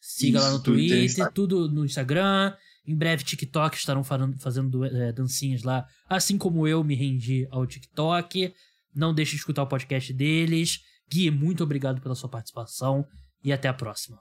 [0.00, 2.54] Siga Isso, lá no Twitter, Twitter tudo no Instagram.
[2.86, 8.52] Em breve, TikTok estarão fazendo é, dancinhas lá, assim como eu me rendi ao TikTok.
[8.94, 10.80] Não deixe de escutar o podcast deles.
[11.08, 13.06] Gui, muito obrigado pela sua participação
[13.44, 14.18] e até a próxima.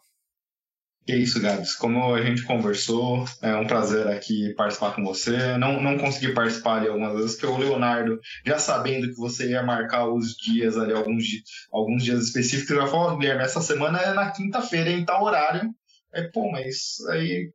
[1.10, 1.74] Que isso, Gabs.
[1.74, 5.58] Como a gente conversou, é um prazer aqui participar com você.
[5.58, 9.64] Não, não consegui participar ali algumas vezes, porque o Leonardo, já sabendo que você ia
[9.64, 11.26] marcar os dias ali, alguns,
[11.74, 15.74] alguns dias específicos, já falou, Guilherme, essa semana é na quinta-feira em tal horário.
[16.14, 17.52] É, pô, mas aí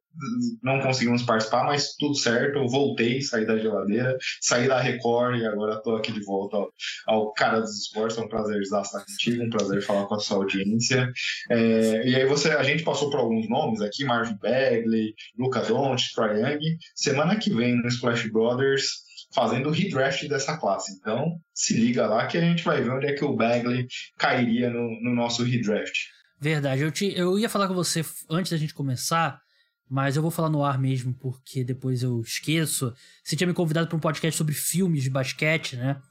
[0.63, 2.59] não conseguimos participar, mas tudo certo.
[2.59, 6.71] Eu voltei, saí da geladeira, saí da Record e agora estou aqui de volta ao,
[7.07, 8.17] ao, Cara dos Esportes.
[8.17, 11.11] É um prazer estar contigo, um prazer falar com a sua audiência.
[11.51, 16.15] É, e aí você, a gente passou por alguns nomes aqui: Marvin Bagley, Luca Doncic,
[16.15, 16.61] Trae Young.
[16.95, 20.97] Semana que vem no Splash Brothers fazendo o redraft dessa classe.
[20.97, 23.87] Então, se liga lá que a gente vai ver onde é que o Bagley
[24.17, 26.15] cairia no, no nosso redraft.
[26.45, 26.83] Verdade.
[26.83, 29.41] Eu, te, eu ia falar com você antes da gente começar,
[29.89, 32.93] mas eu vou falar no ar mesmo, porque depois eu esqueço.
[33.23, 36.03] Você tinha me convidado para um podcast sobre filmes de basquete, né?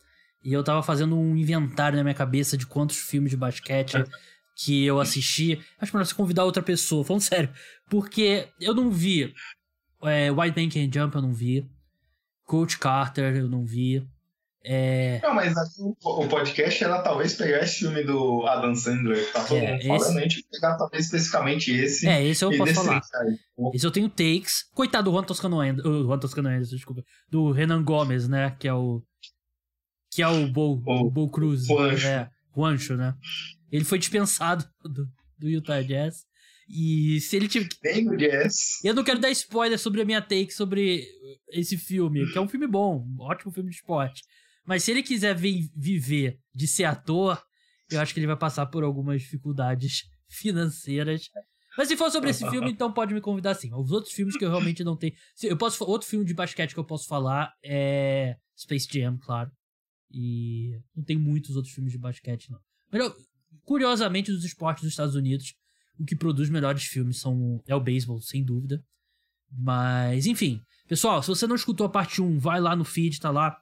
[0.44, 4.04] E eu tava fazendo um inventário na minha cabeça de quantos filmes de basquete
[4.58, 5.62] que eu assisti.
[5.80, 7.54] Acho melhor você convidar outra pessoa, falando sério.
[7.88, 9.32] Porque eu não vi.
[10.02, 11.70] É, White Man Can Jump eu não vi.
[12.44, 14.04] Coach Carter eu não vi.
[14.66, 15.20] É...
[15.22, 19.74] Não, mas o podcast era talvez pegar esse filme do Adam Sandler, tá todo é,
[19.74, 22.08] mundo falando, a gente pegar talvez especificamente esse.
[22.08, 23.02] É, esse eu posso falar.
[23.74, 24.64] Esse eu tenho takes.
[24.74, 27.04] Coitado do Juan Toscano Anderson, uh, Juan Toscano Anderson, desculpa.
[27.30, 28.56] Do Renan Gomes, né?
[28.58, 29.04] Que é o.
[30.10, 31.68] Que é o Bo, o, Bo Cruz.
[31.68, 32.08] O Ancho.
[32.08, 33.16] É, o Ancho, né?
[33.70, 36.24] Ele foi dispensado do, do Utah Jazz.
[36.70, 37.68] E se ele tiver.
[37.84, 38.80] Nem o Jazz.
[38.82, 41.06] Eu não quero dar spoiler sobre a minha take sobre
[41.52, 44.24] esse filme, que é um filme bom, um ótimo filme de esporte.
[44.66, 47.42] Mas se ele quiser vi viver de ser ator,
[47.90, 51.30] eu acho que ele vai passar por algumas dificuldades financeiras.
[51.78, 53.74] Mas se for sobre esse filme, então pode me convidar sim.
[53.74, 55.14] Os outros filmes que eu realmente não tenho.
[55.42, 59.52] Eu posso outro filme de basquete que eu posso falar é Space Jam, claro.
[60.12, 62.60] E não tem muitos outros filmes de basquete não.
[62.92, 63.12] Mas
[63.64, 65.56] curiosamente dos esportes dos Estados Unidos,
[66.00, 68.84] o que produz melhores filmes são é o beisebol, sem dúvida.
[69.52, 73.32] Mas enfim, pessoal, se você não escutou a parte 1, vai lá no feed, tá
[73.32, 73.58] lá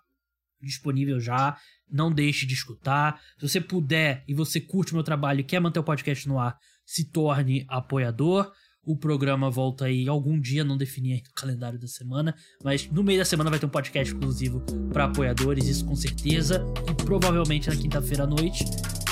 [0.61, 1.57] disponível já.
[1.89, 3.19] Não deixe de escutar.
[3.39, 6.39] Se você puder e você curte o meu trabalho e quer manter o podcast no
[6.39, 8.51] ar, se torne apoiador.
[8.83, 13.19] O programa volta aí algum dia, não defini o calendário da semana, mas no meio
[13.19, 14.59] da semana vai ter um podcast exclusivo
[14.91, 16.65] para apoiadores, isso com certeza.
[16.89, 18.65] E provavelmente na quinta-feira à noite,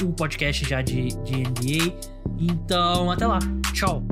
[0.04, 1.96] o podcast já de, de NBA.
[2.40, 3.38] Então, até lá.
[3.74, 4.04] Tchau.